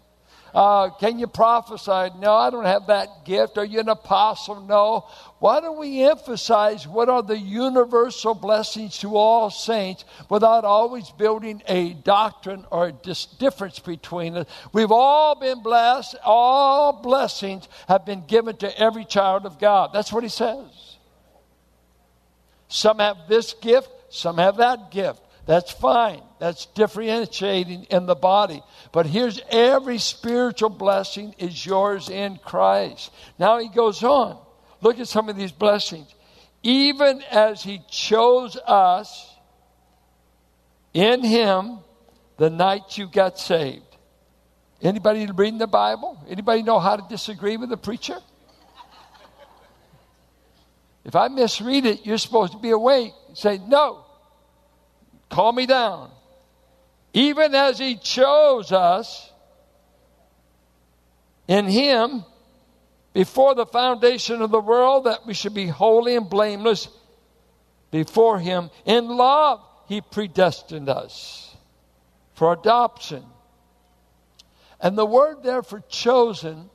Uh, 0.53 0.89
can 0.91 1.19
you 1.19 1.27
prophesy? 1.27 2.15
No, 2.19 2.33
I 2.33 2.49
don't 2.49 2.65
have 2.65 2.87
that 2.87 3.25
gift. 3.25 3.57
Are 3.57 3.65
you 3.65 3.79
an 3.79 3.89
apostle? 3.89 4.61
No. 4.61 5.05
Why 5.39 5.59
don't 5.59 5.77
we 5.77 6.03
emphasize 6.03 6.87
what 6.87 7.09
are 7.09 7.21
the 7.21 7.37
universal 7.37 8.33
blessings 8.33 8.97
to 8.99 9.15
all 9.15 9.49
saints 9.49 10.05
without 10.29 10.65
always 10.65 11.09
building 11.11 11.61
a 11.67 11.93
doctrine 11.93 12.65
or 12.71 12.87
a 12.87 12.91
dis- 12.91 13.25
difference 13.25 13.79
between 13.79 14.37
us? 14.37 14.47
We've 14.73 14.91
all 14.91 15.35
been 15.35 15.61
blessed. 15.61 16.15
All 16.23 17.01
blessings 17.01 17.67
have 17.87 18.05
been 18.05 18.25
given 18.25 18.57
to 18.57 18.79
every 18.79 19.05
child 19.05 19.45
of 19.45 19.59
God. 19.59 19.91
That's 19.93 20.11
what 20.11 20.23
he 20.23 20.29
says. 20.29 20.97
Some 22.67 22.99
have 22.99 23.17
this 23.29 23.53
gift, 23.53 23.89
some 24.09 24.37
have 24.37 24.57
that 24.57 24.91
gift. 24.91 25.21
That's 25.47 25.71
fine. 25.71 26.21
That's 26.39 26.65
differentiating 26.67 27.85
in 27.85 28.05
the 28.05 28.15
body. 28.15 28.61
But 28.91 29.05
here's 29.05 29.39
every 29.49 29.97
spiritual 29.97 30.69
blessing 30.69 31.33
is 31.37 31.65
yours 31.65 32.09
in 32.09 32.37
Christ. 32.43 33.11
Now 33.39 33.57
he 33.57 33.69
goes 33.69 34.03
on. 34.03 34.37
Look 34.81 34.99
at 34.99 35.07
some 35.07 35.29
of 35.29 35.37
these 35.37 35.53
blessings. 35.53 36.13
Even 36.63 37.23
as 37.31 37.63
he 37.63 37.81
chose 37.89 38.57
us 38.67 39.33
in 40.93 41.23
him 41.23 41.79
the 42.35 42.49
night 42.49 42.97
you 42.97 43.07
got 43.07 43.39
saved. 43.39 43.83
Anybody 44.81 45.25
reading 45.33 45.59
the 45.59 45.65
Bible? 45.65 46.21
Anybody 46.29 46.61
know 46.61 46.79
how 46.79 46.97
to 46.97 47.05
disagree 47.07 47.55
with 47.55 47.69
the 47.69 47.77
preacher? 47.77 48.19
If 51.05 51.15
I 51.15 51.29
misread 51.29 51.85
it, 51.85 52.05
you're 52.05 52.17
supposed 52.17 52.51
to 52.51 52.59
be 52.59 52.71
awake. 52.71 53.13
Say, 53.33 53.59
no, 53.65 54.03
Calm 55.29 55.55
me 55.55 55.65
down. 55.65 56.11
even 57.13 57.55
as 57.55 57.79
he 57.79 57.95
chose 57.95 58.71
us 58.71 59.31
in 61.47 61.65
him 61.65 62.23
before 63.13 63.55
the 63.55 63.65
foundation 63.65 64.41
of 64.43 64.51
the 64.51 64.59
world 64.59 65.05
that 65.05 65.25
we 65.25 65.33
should 65.33 65.53
be 65.55 65.65
holy 65.65 66.15
and 66.15 66.29
blameless 66.29 66.87
before 67.89 68.37
him. 68.37 68.69
In 68.85 69.07
love, 69.07 69.61
he 69.87 70.01
predestined 70.01 70.89
us 70.89 71.55
for 72.35 72.53
adoption. 72.53 73.23
And 74.79 74.95
the 74.95 75.05
word 75.05 75.41
there 75.41 75.63
for 75.63 75.79
chosen 75.89 76.69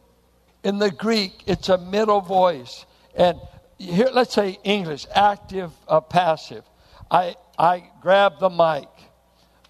in 0.64 0.78
the 0.78 0.90
Greek, 0.90 1.44
it's 1.47 1.68
a 1.68 1.78
middle 1.78 2.21
voice. 2.21 2.85
And 3.14 3.38
here, 3.78 4.09
let's 4.12 4.35
say 4.35 4.59
English, 4.64 5.06
active, 5.14 5.71
uh, 5.87 6.00
passive. 6.00 6.64
I, 7.09 7.37
I 7.59 7.85
grab 8.00 8.38
the 8.40 8.50
mic. 8.50 8.88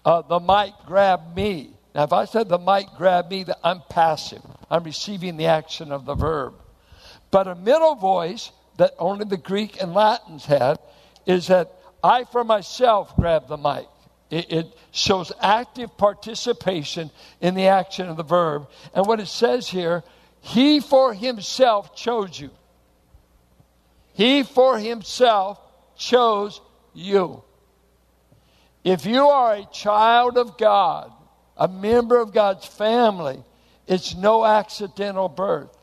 Uh, 0.05 0.21
the 0.21 0.39
mic 0.39 0.73
grabbed 0.85 1.35
me. 1.35 1.71
Now, 1.95 2.03
if 2.03 2.13
I 2.13 2.25
said 2.25 2.49
the 2.49 2.57
mic 2.57 2.87
grabbed 2.97 3.29
me, 3.29 3.45
I'm 3.63 3.81
passive. 3.89 4.41
I'm 4.69 4.83
receiving 4.83 5.37
the 5.37 5.45
action 5.47 5.91
of 5.91 6.05
the 6.05 6.15
verb. 6.15 6.55
But 7.31 7.47
a 7.47 7.55
middle 7.55 7.95
voice 7.95 8.51
that 8.77 8.93
only 8.97 9.25
the 9.25 9.37
Greek 9.37 9.81
and 9.81 9.93
Latins 9.93 10.45
had 10.45 10.79
is 11.25 11.47
that 11.47 11.71
I 12.03 12.25
for 12.25 12.43
myself 12.43 13.15
grab 13.15 13.47
the 13.47 13.57
mic. 13.57 13.87
It, 14.29 14.51
it, 14.51 14.77
shows 14.91 15.31
active 15.41 15.97
participation 15.97 17.09
in 17.41 17.55
the 17.55 17.67
action 17.67 18.07
of 18.07 18.17
the 18.17 18.23
verb. 18.23 18.67
And 18.93 19.07
what 19.07 19.19
it 19.19 19.27
says 19.27 19.67
here, 19.67 20.03
he 20.41 20.79
for 20.79 21.15
himself 21.15 21.95
chose 21.95 22.39
you. 22.39 22.51
He 24.13 24.43
for 24.43 24.77
himself 24.77 25.59
chose 25.97 26.61
you. 26.93 27.43
If 28.83 29.05
you 29.05 29.27
are 29.27 29.55
a 29.55 29.65
child 29.71 30.37
of 30.37 30.57
God, 30.57 31.11
a 31.55 31.67
member 31.67 32.19
of 32.19 32.33
God's 32.33 32.65
family, 32.65 33.41
it's 33.87 34.15
no 34.15 34.43
accidental 34.43 35.29
birth. 35.29 35.75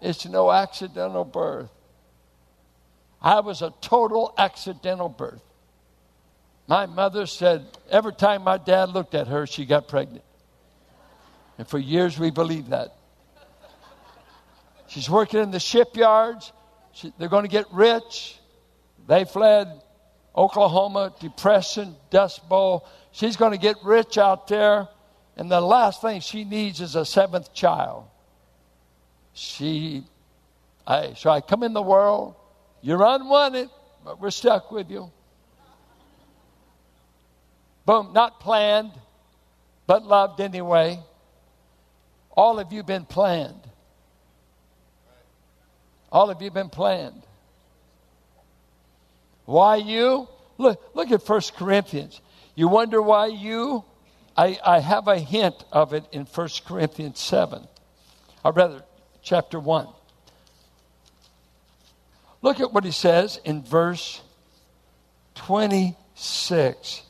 It's 0.00 0.26
no 0.26 0.50
accidental 0.50 1.24
birth. 1.24 1.70
I 3.22 3.40
was 3.40 3.62
a 3.62 3.72
total 3.80 4.34
accidental 4.36 5.08
birth. 5.08 5.42
My 6.66 6.86
mother 6.86 7.26
said 7.26 7.64
every 7.90 8.12
time 8.12 8.42
my 8.42 8.58
dad 8.58 8.90
looked 8.90 9.14
at 9.14 9.28
her, 9.28 9.46
she 9.46 9.64
got 9.64 9.88
pregnant. 9.88 10.24
And 11.56 11.68
for 11.68 11.78
years 11.78 12.18
we 12.18 12.30
believed 12.30 12.70
that. 12.70 12.96
She's 14.88 15.08
working 15.08 15.40
in 15.40 15.50
the 15.50 15.60
shipyards. 15.60 16.52
She, 16.92 17.12
they're 17.18 17.28
going 17.28 17.44
to 17.44 17.50
get 17.50 17.66
rich. 17.72 18.38
They 19.06 19.24
fled 19.24 19.68
Oklahoma, 20.36 21.14
depression, 21.20 21.94
dust 22.10 22.48
bowl. 22.48 22.86
She's 23.12 23.36
going 23.36 23.52
to 23.52 23.58
get 23.58 23.76
rich 23.84 24.18
out 24.18 24.48
there. 24.48 24.88
And 25.36 25.50
the 25.50 25.60
last 25.60 26.00
thing 26.00 26.20
she 26.20 26.44
needs 26.44 26.80
is 26.80 26.96
a 26.96 27.04
seventh 27.04 27.52
child. 27.54 28.06
She, 29.32 30.04
I, 30.86 31.14
so 31.14 31.30
I 31.30 31.40
come 31.40 31.62
in 31.62 31.72
the 31.72 31.82
world. 31.82 32.34
You're 32.82 33.02
unwanted, 33.02 33.68
but 34.04 34.20
we're 34.20 34.30
stuck 34.30 34.70
with 34.70 34.90
you. 34.90 35.10
Boom, 37.86 38.12
not 38.12 38.40
planned, 38.40 38.92
but 39.86 40.04
loved 40.04 40.40
anyway. 40.40 40.98
All 42.30 42.58
of 42.58 42.72
you 42.72 42.82
been 42.82 43.04
planned. 43.04 43.60
All 46.10 46.30
of 46.30 46.40
you 46.40 46.50
been 46.50 46.70
planned. 46.70 47.22
Why 49.44 49.76
you? 49.76 50.28
Look, 50.58 50.80
look 50.94 51.10
at 51.10 51.28
1 51.28 51.40
Corinthians. 51.56 52.20
You 52.54 52.68
wonder 52.68 53.02
why 53.02 53.26
you? 53.26 53.84
I, 54.36 54.58
I 54.64 54.80
have 54.80 55.08
a 55.08 55.18
hint 55.18 55.64
of 55.72 55.92
it 55.92 56.04
in 56.12 56.24
1 56.24 56.48
Corinthians 56.66 57.20
7, 57.20 57.66
or 58.44 58.52
rather, 58.52 58.82
chapter 59.22 59.60
1. 59.60 59.86
Look 62.42 62.60
at 62.60 62.72
what 62.72 62.84
he 62.84 62.90
says 62.90 63.40
in 63.44 63.62
verse 63.62 64.20
26. 65.36 67.02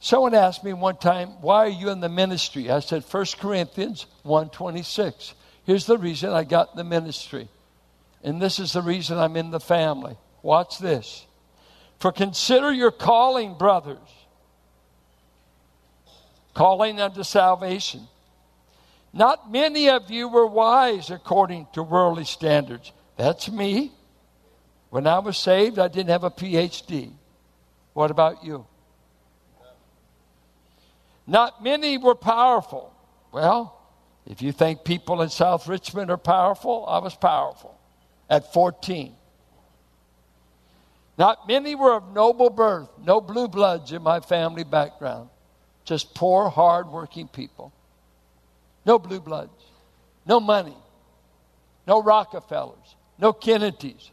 Someone 0.00 0.34
asked 0.34 0.64
me 0.64 0.72
one 0.72 0.96
time, 0.96 1.28
why 1.40 1.66
are 1.66 1.68
you 1.68 1.90
in 1.90 2.00
the 2.00 2.08
ministry? 2.08 2.70
I 2.70 2.80
said, 2.80 3.02
1 3.02 3.26
Corinthians 3.38 4.06
1.26. 4.24 5.34
Here's 5.64 5.86
the 5.86 5.98
reason 5.98 6.30
I 6.30 6.44
got 6.44 6.76
the 6.76 6.84
ministry. 6.84 7.48
And 8.22 8.40
this 8.40 8.58
is 8.58 8.72
the 8.72 8.82
reason 8.82 9.18
I'm 9.18 9.36
in 9.36 9.50
the 9.50 9.60
family. 9.60 10.16
Watch 10.42 10.78
this. 10.78 11.26
For 11.98 12.12
consider 12.12 12.72
your 12.72 12.92
calling, 12.92 13.54
brothers. 13.54 13.98
Calling 16.54 17.00
unto 17.00 17.22
salvation. 17.24 18.06
Not 19.12 19.50
many 19.50 19.88
of 19.88 20.10
you 20.10 20.28
were 20.28 20.46
wise 20.46 21.10
according 21.10 21.66
to 21.72 21.82
worldly 21.82 22.24
standards. 22.24 22.92
That's 23.16 23.50
me. 23.50 23.92
When 24.90 25.06
I 25.06 25.18
was 25.18 25.36
saved, 25.36 25.78
I 25.78 25.88
didn't 25.88 26.10
have 26.10 26.24
a 26.24 26.30
PhD. 26.30 27.12
What 27.94 28.10
about 28.10 28.44
you? 28.44 28.66
Not 31.26 31.62
many 31.62 31.98
were 31.98 32.14
powerful. 32.14 32.94
Well, 33.32 33.78
if 34.24 34.40
you 34.40 34.52
think 34.52 34.84
people 34.84 35.20
in 35.20 35.28
South 35.28 35.68
Richmond 35.68 36.10
are 36.10 36.16
powerful, 36.16 36.86
I 36.86 36.98
was 36.98 37.14
powerful 37.14 37.78
at 38.30 38.52
14. 38.52 39.14
Not 41.18 41.48
many 41.48 41.74
were 41.74 41.94
of 41.94 42.14
noble 42.14 42.48
birth, 42.48 42.88
no 43.02 43.20
blue 43.20 43.48
bloods 43.48 43.90
in 43.90 44.02
my 44.02 44.20
family 44.20 44.62
background, 44.62 45.28
just 45.84 46.14
poor, 46.14 46.48
hard 46.48 46.88
working 46.88 47.26
people. 47.26 47.72
No 48.86 49.00
blue 49.00 49.20
bloods, 49.20 49.64
no 50.24 50.38
money, 50.38 50.76
no 51.88 52.00
Rockefellers, 52.00 52.94
no 53.18 53.32
Kennedys, 53.32 54.12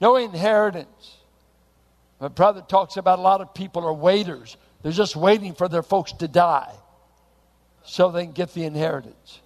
no 0.00 0.14
inheritance. 0.14 1.16
My 2.20 2.28
brother 2.28 2.62
talks 2.62 2.96
about 2.96 3.18
a 3.18 3.22
lot 3.22 3.40
of 3.40 3.52
people 3.52 3.84
are 3.84 3.92
waiters. 3.92 4.56
They're 4.82 4.92
just 4.92 5.16
waiting 5.16 5.52
for 5.52 5.68
their 5.68 5.82
folks 5.82 6.12
to 6.12 6.28
die 6.28 6.72
so 7.84 8.10
they 8.10 8.22
can 8.22 8.32
get 8.32 8.54
the 8.54 8.64
inheritance. 8.64 9.40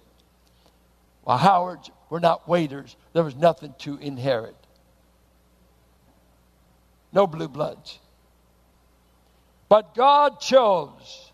Well, 1.25 1.37
Howard's 1.37 1.89
we're 2.11 2.19
not 2.19 2.47
waiters. 2.47 2.95
There 3.13 3.23
was 3.23 3.35
nothing 3.35 3.73
to 3.79 3.97
inherit. 3.97 4.55
No 7.13 7.27
blue 7.27 7.47
bloods. 7.47 7.99
But 9.69 9.95
God 9.95 10.39
chose. 10.39 11.31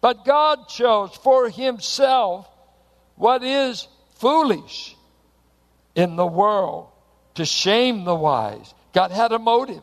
But 0.00 0.24
God 0.24 0.68
chose 0.68 1.14
for 1.16 1.48
himself 1.48 2.48
what 3.16 3.42
is 3.42 3.86
foolish 4.16 4.96
in 5.94 6.16
the 6.16 6.26
world 6.26 6.88
to 7.34 7.44
shame 7.44 8.04
the 8.04 8.14
wise. 8.14 8.74
God 8.92 9.10
had 9.10 9.32
a 9.32 9.38
motive. 9.38 9.82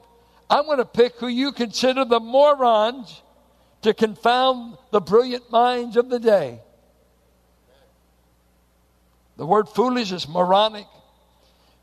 I'm 0.49 0.65
going 0.65 0.77
to 0.77 0.85
pick 0.85 1.15
who 1.15 1.27
you 1.27 1.51
consider 1.51 2.05
the 2.05 2.19
morons 2.19 3.21
to 3.83 3.93
confound 3.93 4.77
the 4.91 4.99
brilliant 4.99 5.49
minds 5.51 5.95
of 5.95 6.09
the 6.09 6.19
day. 6.19 6.59
The 9.37 9.45
word 9.45 9.69
foolish 9.69 10.11
is 10.11 10.27
moronic. 10.27 10.87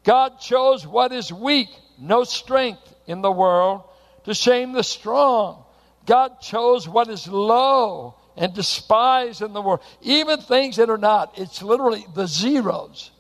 God 0.05 0.41
chose 0.41 0.87
what 0.87 1.13
is 1.13 1.33
weak, 1.33 1.69
no 1.99 2.25
strength 2.25 2.95
in 3.07 3.23
the 3.23 3.33
world, 3.33 3.83
to 4.25 4.35
shame 4.35 4.73
the 4.73 4.83
strong. 4.83 5.65
God 6.05 6.41
chose 6.41 6.89
what 6.89 7.09
is 7.09 7.27
low 7.27 8.17
and 8.37 8.53
despised 8.55 9.43
in 9.43 9.53
the 9.53 9.63
world, 9.63 9.81
even 10.03 10.41
things 10.41 10.77
that 10.77 10.91
are 10.91 10.99
not. 10.99 11.39
It's 11.39 11.63
literally 11.63 12.07
the 12.15 12.27
zeros. 12.27 13.11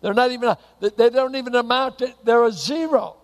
They're 0.00 0.14
not 0.14 0.30
even, 0.30 0.56
they 0.80 1.10
don't 1.10 1.36
even 1.36 1.54
amount 1.54 1.98
to, 1.98 2.14
they're 2.24 2.44
a 2.44 2.52
zero. 2.52 3.16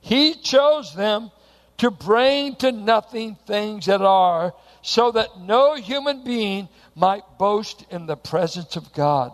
He 0.00 0.34
chose 0.34 0.94
them 0.94 1.30
to 1.78 1.90
bring 1.90 2.56
to 2.56 2.72
nothing 2.72 3.36
things 3.46 3.86
that 3.86 4.02
are, 4.02 4.54
so 4.82 5.12
that 5.12 5.40
no 5.40 5.74
human 5.74 6.24
being 6.24 6.68
might 6.94 7.22
boast 7.38 7.84
in 7.90 8.06
the 8.06 8.16
presence 8.16 8.76
of 8.76 8.92
God. 8.92 9.32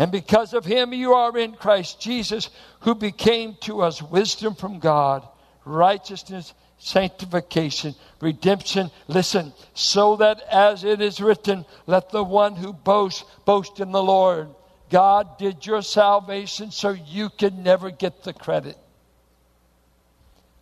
And 0.00 0.10
because 0.10 0.54
of 0.54 0.64
him, 0.64 0.94
you 0.94 1.12
are 1.12 1.36
in 1.36 1.52
Christ 1.52 2.00
Jesus, 2.00 2.48
who 2.80 2.94
became 2.94 3.54
to 3.60 3.82
us 3.82 4.00
wisdom 4.00 4.54
from 4.54 4.78
God, 4.78 5.28
righteousness, 5.66 6.54
sanctification, 6.78 7.94
redemption. 8.18 8.90
Listen, 9.08 9.52
so 9.74 10.16
that 10.16 10.40
as 10.50 10.84
it 10.84 11.02
is 11.02 11.20
written, 11.20 11.66
let 11.86 12.08
the 12.08 12.24
one 12.24 12.56
who 12.56 12.72
boasts 12.72 13.24
boast 13.44 13.78
in 13.78 13.92
the 13.92 14.02
Lord. 14.02 14.48
God 14.88 15.36
did 15.36 15.66
your 15.66 15.82
salvation 15.82 16.70
so 16.70 16.92
you 16.92 17.28
could 17.28 17.58
never 17.58 17.90
get 17.90 18.22
the 18.22 18.32
credit. 18.32 18.78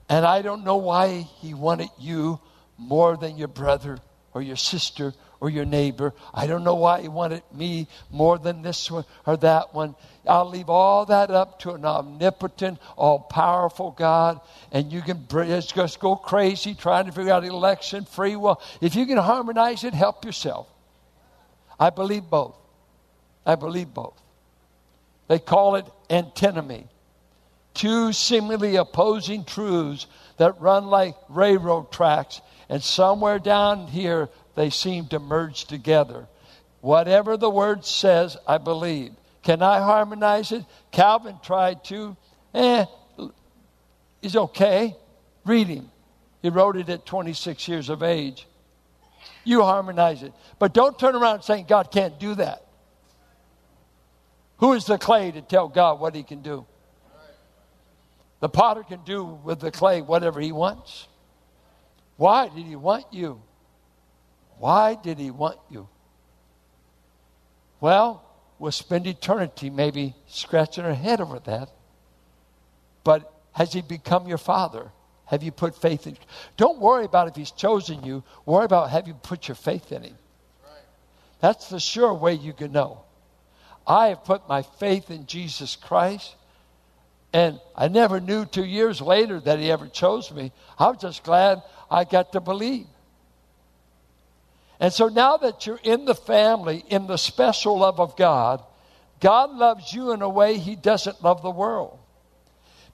And 0.08 0.26
I 0.26 0.42
don't 0.42 0.64
know 0.64 0.78
why 0.78 1.28
he 1.38 1.54
wanted 1.54 1.90
you 1.96 2.40
more 2.76 3.16
than 3.16 3.38
your 3.38 3.46
brother 3.46 4.00
or 4.34 4.42
your 4.42 4.56
sister 4.56 5.14
or 5.40 5.50
your 5.50 5.64
neighbor. 5.64 6.14
I 6.34 6.46
don't 6.46 6.64
know 6.64 6.74
why 6.74 7.00
you 7.00 7.10
wanted 7.10 7.42
me 7.54 7.86
more 8.10 8.38
than 8.38 8.62
this 8.62 8.90
one 8.90 9.04
or 9.26 9.36
that 9.38 9.74
one. 9.74 9.94
I'll 10.26 10.48
leave 10.48 10.68
all 10.68 11.06
that 11.06 11.30
up 11.30 11.60
to 11.60 11.72
an 11.72 11.84
omnipotent, 11.84 12.78
all 12.96 13.20
powerful 13.20 13.92
God, 13.92 14.40
and 14.72 14.92
you 14.92 15.00
can 15.00 15.26
just 15.28 16.00
go 16.00 16.16
crazy 16.16 16.74
trying 16.74 17.06
to 17.06 17.12
figure 17.12 17.32
out 17.32 17.44
election, 17.44 18.04
free 18.04 18.36
will. 18.36 18.60
If 18.80 18.94
you 18.94 19.06
can 19.06 19.16
harmonize 19.16 19.84
it, 19.84 19.94
help 19.94 20.24
yourself. 20.24 20.68
I 21.80 21.90
believe 21.90 22.24
both. 22.24 22.56
I 23.46 23.54
believe 23.54 23.94
both. 23.94 24.20
They 25.28 25.38
call 25.38 25.76
it 25.76 25.86
antinomy. 26.10 26.88
Two 27.74 28.12
seemingly 28.12 28.76
opposing 28.76 29.44
truths 29.44 30.06
that 30.38 30.60
run 30.60 30.86
like 30.86 31.14
railroad 31.28 31.92
tracks, 31.92 32.40
and 32.68 32.82
somewhere 32.82 33.38
down 33.38 33.86
here 33.86 34.28
they 34.58 34.70
seem 34.70 35.06
to 35.06 35.20
merge 35.20 35.66
together. 35.66 36.26
Whatever 36.80 37.36
the 37.36 37.48
word 37.48 37.84
says, 37.84 38.36
I 38.44 38.58
believe. 38.58 39.12
Can 39.44 39.62
I 39.62 39.78
harmonize 39.78 40.50
it? 40.50 40.64
Calvin 40.90 41.38
tried 41.44 41.84
to. 41.84 42.16
Eh, 42.52 42.84
he's 44.20 44.34
okay. 44.34 44.96
Read 45.44 45.68
him. 45.68 45.88
He 46.42 46.50
wrote 46.50 46.76
it 46.76 46.88
at 46.88 47.06
26 47.06 47.68
years 47.68 47.88
of 47.88 48.02
age. 48.02 48.48
You 49.44 49.62
harmonize 49.62 50.24
it. 50.24 50.32
But 50.58 50.74
don't 50.74 50.98
turn 50.98 51.14
around 51.14 51.42
saying 51.42 51.66
God 51.68 51.92
can't 51.92 52.18
do 52.18 52.34
that. 52.34 52.66
Who 54.56 54.72
is 54.72 54.86
the 54.86 54.98
clay 54.98 55.30
to 55.30 55.40
tell 55.40 55.68
God 55.68 56.00
what 56.00 56.16
he 56.16 56.24
can 56.24 56.42
do? 56.42 56.66
The 58.40 58.48
potter 58.48 58.82
can 58.82 59.04
do 59.04 59.22
with 59.24 59.60
the 59.60 59.70
clay 59.70 60.02
whatever 60.02 60.40
he 60.40 60.50
wants. 60.50 61.06
Why 62.16 62.48
did 62.48 62.66
he 62.66 62.74
want 62.74 63.04
you? 63.12 63.40
Why 64.58 64.94
did 64.94 65.18
he 65.18 65.30
want 65.30 65.58
you? 65.70 65.88
Well, 67.80 68.24
we'll 68.58 68.72
spend 68.72 69.06
eternity 69.06 69.70
maybe 69.70 70.14
scratching 70.26 70.84
our 70.84 70.94
head 70.94 71.20
over 71.20 71.38
that. 71.40 71.70
But 73.04 73.32
has 73.52 73.72
he 73.72 73.82
become 73.82 74.26
your 74.26 74.38
father? 74.38 74.90
Have 75.26 75.42
you 75.42 75.52
put 75.52 75.80
faith 75.80 76.06
in? 76.06 76.16
Don't 76.56 76.80
worry 76.80 77.04
about 77.04 77.28
if 77.28 77.36
he's 77.36 77.50
chosen 77.50 78.02
you. 78.02 78.24
Worry 78.46 78.64
about 78.64 78.90
have 78.90 79.06
you 79.06 79.14
put 79.14 79.46
your 79.46 79.54
faith 79.54 79.92
in 79.92 80.02
him. 80.02 80.18
That's 81.40 81.68
the 81.68 81.78
sure 81.78 82.14
way 82.14 82.34
you 82.34 82.52
can 82.52 82.72
know. 82.72 83.02
I 83.86 84.08
have 84.08 84.24
put 84.24 84.48
my 84.48 84.62
faith 84.62 85.10
in 85.10 85.26
Jesus 85.26 85.76
Christ. 85.76 86.34
And 87.32 87.60
I 87.76 87.88
never 87.88 88.20
knew 88.20 88.44
two 88.44 88.64
years 88.64 89.00
later 89.00 89.38
that 89.40 89.58
he 89.58 89.70
ever 89.70 89.86
chose 89.86 90.32
me. 90.32 90.50
I 90.78 90.88
was 90.88 90.98
just 90.98 91.22
glad 91.22 91.62
I 91.90 92.04
got 92.04 92.32
to 92.32 92.40
believe. 92.40 92.86
And 94.80 94.92
so 94.92 95.08
now 95.08 95.36
that 95.38 95.66
you're 95.66 95.80
in 95.82 96.04
the 96.04 96.14
family, 96.14 96.84
in 96.88 97.06
the 97.06 97.16
special 97.16 97.78
love 97.78 97.98
of 97.98 98.16
God, 98.16 98.62
God 99.20 99.50
loves 99.50 99.92
you 99.92 100.12
in 100.12 100.22
a 100.22 100.28
way 100.28 100.58
he 100.58 100.76
doesn't 100.76 101.22
love 101.22 101.42
the 101.42 101.50
world. 101.50 101.98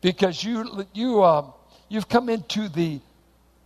Because 0.01 0.43
you, 0.43 0.87
you, 0.93 1.23
um, 1.23 1.53
you've 1.89 2.09
come 2.09 2.29
into 2.29 2.69
the 2.69 3.01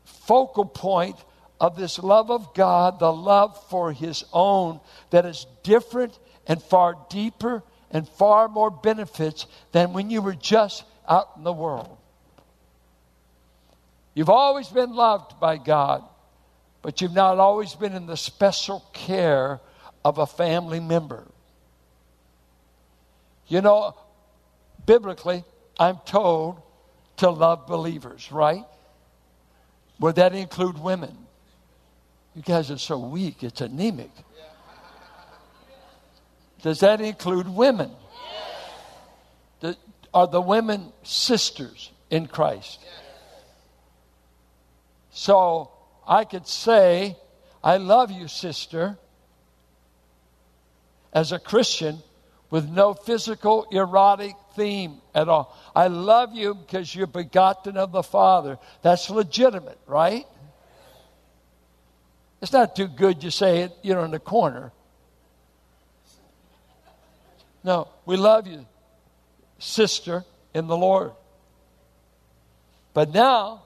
focal 0.05 0.65
point 0.65 1.17
of 1.61 1.77
this 1.77 1.99
love 1.99 2.31
of 2.31 2.55
God, 2.55 2.99
the 2.99 3.13
love 3.13 3.63
for 3.69 3.93
his 3.93 4.25
own, 4.33 4.81
that 5.11 5.27
is 5.27 5.47
different 5.63 6.19
and 6.47 6.63
far 6.63 6.97
deeper 7.11 7.63
and 7.91 8.09
far 8.09 8.49
more 8.49 8.71
benefits 8.71 9.47
than 9.73 9.93
when 9.93 10.11
you 10.11 10.23
were 10.23 10.35
just 10.35 10.85
out 11.09 11.31
in 11.37 11.45
the 11.45 11.53
world. 11.53 11.97
You've 14.15 14.31
always 14.31 14.69
been 14.69 14.95
loved 14.95 15.39
by 15.41 15.57
God, 15.57 16.05
but 16.83 17.01
you've 17.01 17.15
not 17.15 17.39
always 17.39 17.75
been 17.75 17.95
in 17.95 18.07
the 18.07 18.17
special 18.17 18.85
care 18.93 19.61
of 20.05 20.19
a 20.19 20.27
family 20.27 20.81
member. 20.81 21.27
You 23.47 23.61
know, 23.61 23.97
biblically, 24.87 25.45
I'm 25.79 25.99
told 26.05 26.61
to 27.19 27.31
love 27.31 27.67
believers, 27.67 28.31
right? 28.31 28.65
Would 30.01 30.17
that 30.17 30.35
include 30.35 30.79
women? 30.79 31.17
You 32.35 32.43
guys 32.43 32.71
are 32.71 32.79
so 32.79 32.99
weak, 32.99 33.43
it's 33.43 33.61
anemic. 33.61 34.11
Does 36.63 36.81
that 36.81 37.01
include 37.01 37.49
women? 37.49 37.91
Yes. 39.63 39.77
Are 40.15 40.27
the 40.27 40.41
women 40.41 40.93
sisters 41.03 41.91
in 42.11 42.27
Christ? 42.27 42.81
Yes. 42.83 42.93
So 45.11 45.71
I 46.09 46.25
could 46.25 46.49
say, 46.49 47.17
I 47.63 47.77
love 47.77 48.11
you, 48.11 48.29
sister, 48.29 48.97
as 51.13 51.33
a 51.33 51.39
Christian 51.39 51.99
with 52.51 52.69
no 52.69 52.95
physical 52.95 53.67
erotic 53.71 54.35
theme 54.57 55.03
at 55.15 55.29
all. 55.29 55.55
I 55.77 55.89
love 55.89 56.35
you 56.35 56.55
because 56.55 56.95
you're 56.95 57.07
begotten 57.07 57.77
of 57.77 57.93
the 57.93 58.03
Father. 58.03 58.59
That's 58.81 59.11
legitimate, 59.11 59.79
right? 59.87 60.27
It's 62.41 62.53
not 62.53 62.75
too 62.75 62.89
good 62.89 63.23
you 63.23 63.31
say 63.31 63.61
it, 63.61 63.73
you 63.83 63.95
know, 63.95 64.05
in 64.05 64.11
the 64.11 64.19
corner. 64.19 64.73
No, 67.63 67.89
we 68.07 68.17
love 68.17 68.47
you, 68.47 68.65
sister 69.59 70.25
in 70.55 70.69
the 70.69 70.77
Lord. 70.77 71.13
But 72.95 73.13
now, 73.13 73.63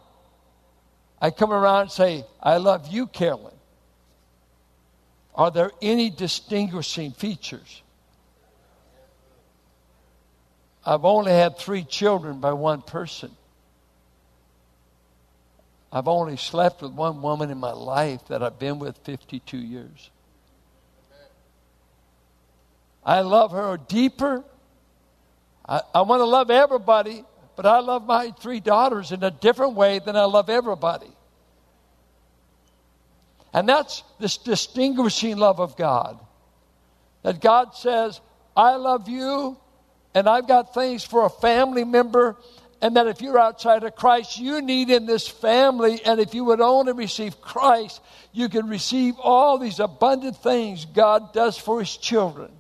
I 1.23 1.31
come 1.31 1.53
around 1.53 1.83
and 1.83 1.91
say, 1.93 2.25
I 2.43 2.57
love 2.57 2.89
you, 2.89 3.07
Carolyn. 3.07 3.55
Are 5.37 5.53
there 5.53 5.71
any 5.81 6.11
distinguishing 6.11 7.13
features? 7.13 7.81
I've 10.85 11.05
only 11.05 11.31
had 11.31 11.57
three 11.57 11.85
children 11.85 12.41
by 12.41 12.53
one 12.55 12.83
person. 12.83 13.31
I've 15.93 16.09
only 16.09 16.37
slept 16.37 16.83
with 16.83 16.93
one 16.93 17.23
woman 17.23 17.51
in 17.51 17.59
my 17.59 17.71
life 17.71 18.27
that 18.27 18.43
I've 18.43 18.59
been 18.59 18.81
with 18.81 18.99
52 19.05 19.57
years. 19.59 20.11
I 23.05 23.21
love 23.21 23.53
her 23.53 23.77
deeper. 23.77 24.43
I, 25.69 25.83
I 25.95 26.03
want 26.03 26.19
to 26.19 26.25
love 26.25 26.51
everybody, 26.51 27.25
but 27.63 27.69
I 27.69 27.79
love 27.79 28.05
my 28.07 28.33
three 28.41 28.59
daughters 28.59 29.13
in 29.13 29.23
a 29.23 29.31
different 29.31 29.75
way 29.75 30.01
than 30.01 30.17
I 30.17 30.25
love 30.25 30.51
everybody. 30.51 31.13
And 33.55 33.69
that's 33.69 34.03
this 34.19 34.37
distinguishing 34.37 35.37
love 35.37 35.61
of 35.61 35.77
God. 35.77 36.19
That 37.23 37.41
God 37.41 37.77
says, 37.77 38.21
I 38.57 38.75
love 38.75 39.09
you, 39.09 39.57
and 40.13 40.29
I've 40.29 40.49
got 40.49 40.75
things 40.75 41.05
for 41.05 41.25
a 41.25 41.31
family 41.31 41.85
member, 41.85 42.35
and 42.81 42.97
that 42.97 43.07
if 43.07 43.23
you're 43.23 43.39
outside 43.39 43.85
of 43.85 43.95
Christ, 43.95 44.41
you 44.41 44.61
need 44.61 44.91
in 44.91 45.07
this 45.07 45.29
family, 45.29 46.01
and 46.05 46.19
if 46.19 46.35
you 46.35 46.43
would 46.47 46.61
only 46.61 46.95
receive 46.95 47.41
Christ, 47.41 48.03
you 48.33 48.49
can 48.49 48.67
receive 48.67 49.15
all 49.21 49.57
these 49.57 49.79
abundant 49.79 50.37
things 50.39 50.85
God 50.85 51.33
does 51.33 51.57
for 51.57 51.79
His 51.79 51.97
children 51.97 52.51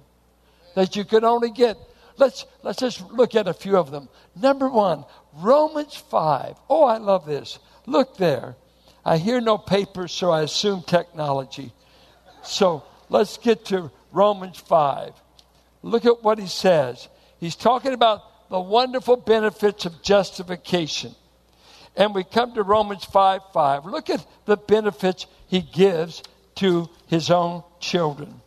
that 0.77 0.95
you 0.95 1.05
can 1.05 1.25
only 1.25 1.51
get. 1.51 1.77
Let's, 2.19 2.45
let's 2.63 2.81
just 2.81 3.01
look 3.11 3.35
at 3.35 3.49
a 3.49 3.55
few 3.55 3.77
of 3.77 3.91
them. 3.91 4.09
Number 4.41 4.69
one, 4.69 5.05
Romans 5.35 5.97
5. 5.97 6.57
Oh, 6.69 6.85
I 6.85 6.99
love 6.99 7.27
this. 7.27 7.59
Look 7.87 8.17
there. 8.17 8.57
I 9.05 9.19
hear 9.19 9.41
no 9.41 9.59
papers, 9.59 10.13
so 10.13 10.31
I 10.31 10.43
assume 10.43 10.83
technology. 10.83 11.73
So 12.43 12.85
let's 13.09 13.39
get 13.39 13.65
to 13.67 13.91
Romans 14.13 14.59
5. 14.59 15.13
Look 15.83 16.05
at 16.05 16.23
what 16.23 16.39
he 16.39 16.47
says. 16.47 17.09
He's 17.41 17.57
talking 17.57 17.93
about 17.93 18.49
the 18.51 18.61
wonderful 18.61 19.17
benefits 19.17 19.87
of 19.87 20.03
justification. 20.03 21.15
And 21.97 22.15
we 22.15 22.25
come 22.25 22.55
to 22.55 22.63
Romans 22.63 23.05
5 23.05 23.41
5. 23.53 23.87
Look 23.87 24.11
at 24.11 24.25
the 24.47 24.57
benefits 24.57 25.27
he 25.49 25.61
gives 25.61 26.23
to 26.57 26.89
his 27.07 27.31
own 27.31 27.65
children. 27.81 28.41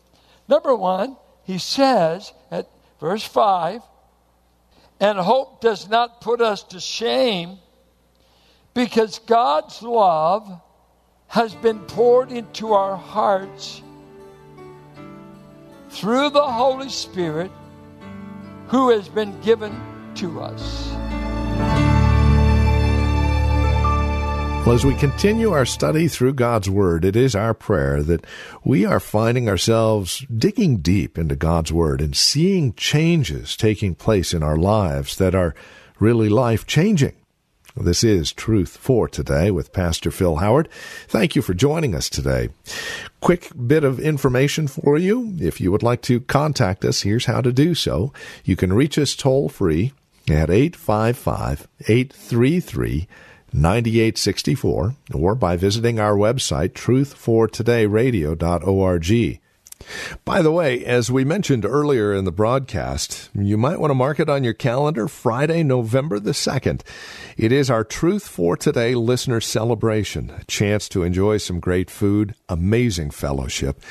Number 0.48 0.76
one, 0.76 1.18
he 1.44 1.58
says 1.58 2.32
verse 3.00 3.24
5 3.24 3.82
and 5.00 5.18
hope 5.18 5.62
does 5.62 5.90
not 5.90 6.22
put 6.22 6.42
us 6.42 6.64
to 6.64 6.80
shame 6.80 7.58
because 8.74 9.20
God's 9.20 9.82
love 9.82 10.62
has 11.28 11.54
been 11.56 11.80
poured 11.80 12.32
into 12.32 12.74
our 12.74 12.96
hearts 12.96 13.82
through 15.90 16.30
the 16.30 16.44
Holy 16.44 16.90
Spirit 16.90 17.52
who 18.68 18.90
has 18.90 19.08
been 19.08 19.40
given 19.42 19.74
to 20.16 20.42
us. 20.42 21.05
Well, 24.66 24.74
as 24.74 24.84
we 24.84 24.96
continue 24.96 25.52
our 25.52 25.68
study 25.68 26.08
through 26.08 26.34
God's 26.34 26.68
Word, 26.72 27.06
it 27.06 27.16
is 27.16 27.36
our 27.36 27.54
prayer 27.54 28.02
that 28.02 28.26
we 28.64 28.84
are 28.84 29.00
finding 29.00 29.48
ourselves 29.48 30.26
digging 30.36 30.78
deep 30.78 31.20
into 31.20 31.36
God's 31.36 31.72
Word 31.72 32.02
and 32.02 32.16
seeing 32.16 32.74
changes 32.74 33.56
taking 33.56 33.94
place 33.94 34.34
in 34.34 34.42
our 34.42 34.58
lives 34.58 35.18
that 35.18 35.36
are 35.36 35.54
really 36.00 36.30
life 36.30 36.66
changing. 36.66 37.14
This 37.76 38.04
is 38.04 38.34
Truth 38.34 38.78
for 38.78 39.08
Today 39.08 39.52
with 39.52 39.72
Pastor 39.72 40.10
Phil 40.10 40.38
Howard. 40.38 40.68
Thank 41.08 41.36
you 41.36 41.44
for 41.44 41.54
joining 41.54 41.94
us 41.94 42.10
today. 42.10 42.50
Quick 43.22 43.52
bit 43.68 43.84
of 43.84 44.00
information 44.00 44.68
for 44.68 44.98
you. 44.98 45.36
If 45.40 45.62
you 45.62 45.72
would 45.72 45.84
like 45.84 46.02
to 46.04 46.22
contact 46.22 46.84
us, 46.84 47.04
here's 47.04 47.26
how 47.26 47.42
to 47.42 47.54
do 47.54 47.76
so. 47.76 48.12
You 48.44 48.56
can 48.56 48.74
reach 48.74 48.98
us 48.98 49.16
toll 49.16 49.48
free 49.48 49.94
at 50.28 50.50
855 50.50 51.68
833 51.88 53.08
9864 53.56 54.96
or 55.14 55.36
by 55.36 55.56
visiting 55.56 56.00
our 56.00 56.16
website, 56.16 56.74
truthfortodayradio.org. 56.74 59.40
By 60.24 60.42
the 60.42 60.52
way, 60.52 60.84
as 60.86 61.12
we 61.12 61.24
mentioned 61.24 61.66
earlier 61.66 62.14
in 62.14 62.26
the 62.26 62.32
broadcast, 62.32 63.30
you 63.36 63.58
might 63.58 63.80
want 63.80 63.92
to 63.92 63.96
mark 63.96 64.20
it 64.20 64.30
on 64.30 64.44
your 64.44 64.54
calendar 64.54 65.08
Friday, 65.08 65.64
November 65.64 66.20
the 66.20 66.32
2nd. 66.32 66.82
It 67.38 67.52
is 67.52 67.70
our 67.70 67.84
Truth 67.84 68.28
for 68.28 68.58
Today 68.58 68.96
listener 68.96 69.42
celebration, 69.42 70.32
a 70.32 70.44
chance 70.46 70.90
to 70.90 71.04
enjoy 71.04 71.38
some 71.38 71.60
great 71.60 71.90
food, 71.90 72.36
amazing 72.50 73.12
fellowship, 73.12 73.82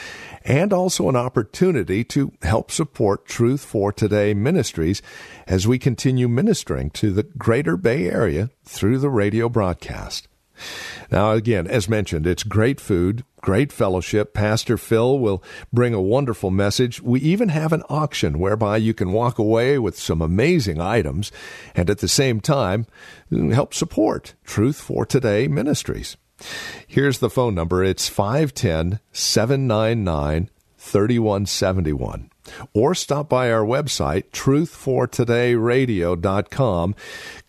and 0.44 0.72
also 0.72 1.08
an 1.08 1.16
opportunity 1.16 2.02
to 2.04 2.32
help 2.42 2.70
support 2.70 3.26
Truth 3.26 3.64
for 3.64 3.92
Today 3.92 4.34
ministries 4.34 5.02
as 5.46 5.68
we 5.68 5.78
continue 5.78 6.28
ministering 6.28 6.90
to 6.90 7.12
the 7.12 7.22
greater 7.22 7.76
Bay 7.76 8.08
Area 8.08 8.50
through 8.64 8.98
the 8.98 9.10
radio 9.10 9.48
broadcast. 9.48 10.28
Now, 11.10 11.32
again, 11.32 11.66
as 11.66 11.88
mentioned, 11.88 12.26
it's 12.26 12.42
great 12.42 12.80
food, 12.80 13.24
great 13.44 13.70
fellowship. 13.70 14.32
Pastor 14.32 14.78
Phil 14.78 15.18
will 15.18 15.42
bring 15.70 15.92
a 15.92 16.00
wonderful 16.00 16.50
message. 16.50 17.02
We 17.02 17.20
even 17.20 17.50
have 17.50 17.74
an 17.74 17.82
auction 17.90 18.38
whereby 18.38 18.78
you 18.78 18.94
can 18.94 19.12
walk 19.12 19.38
away 19.38 19.78
with 19.78 19.98
some 19.98 20.22
amazing 20.22 20.80
items 20.80 21.30
and 21.74 21.90
at 21.90 21.98
the 21.98 22.08
same 22.08 22.40
time 22.40 22.86
help 23.30 23.74
support 23.74 24.34
Truth 24.44 24.80
for 24.80 25.04
Today 25.04 25.46
Ministries. 25.46 26.16
Here's 26.86 27.18
the 27.18 27.28
phone 27.28 27.54
number 27.54 27.84
it's 27.84 28.08
510 28.08 28.98
799 29.12 30.48
3171 30.78 32.30
or 32.72 32.94
stop 32.94 33.28
by 33.28 33.50
our 33.50 33.64
website, 33.64 34.30
truthfortodayradio.com. 34.30 36.94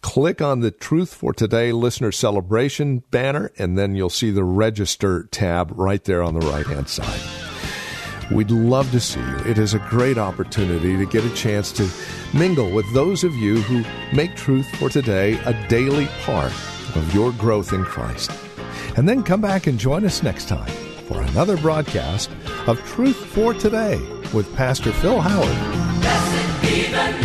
Click 0.01 0.41
on 0.41 0.61
the 0.61 0.71
Truth 0.71 1.13
for 1.13 1.31
Today 1.33 1.71
Listener 1.71 2.11
Celebration 2.11 3.03
banner, 3.11 3.51
and 3.57 3.77
then 3.77 3.95
you'll 3.95 4.09
see 4.09 4.31
the 4.31 4.43
Register 4.43 5.27
tab 5.31 5.71
right 5.75 6.03
there 6.03 6.23
on 6.23 6.33
the 6.33 6.47
right 6.47 6.65
hand 6.65 6.89
side. 6.89 7.21
We'd 8.31 8.51
love 8.51 8.89
to 8.91 8.99
see 8.99 9.19
you. 9.19 9.37
It 9.45 9.59
is 9.59 9.75
a 9.75 9.79
great 9.79 10.17
opportunity 10.17 10.97
to 10.97 11.05
get 11.05 11.23
a 11.23 11.33
chance 11.35 11.71
to 11.73 11.87
mingle 12.35 12.71
with 12.71 12.91
those 12.93 13.23
of 13.23 13.35
you 13.35 13.61
who 13.61 13.85
make 14.15 14.35
Truth 14.35 14.67
for 14.77 14.89
Today 14.89 15.39
a 15.45 15.53
daily 15.67 16.07
part 16.21 16.51
of 16.95 17.13
your 17.13 17.31
growth 17.33 17.73
in 17.73 17.83
Christ. 17.83 18.31
And 18.97 19.07
then 19.07 19.21
come 19.23 19.41
back 19.41 19.67
and 19.67 19.77
join 19.77 20.05
us 20.05 20.23
next 20.23 20.47
time 20.47 20.84
for 21.05 21.21
another 21.21 21.57
broadcast 21.57 22.31
of 22.67 22.83
Truth 22.85 23.17
for 23.17 23.53
Today 23.53 23.99
with 24.33 24.53
Pastor 24.55 24.91
Phil 24.91 25.21
Howard. 25.21 27.24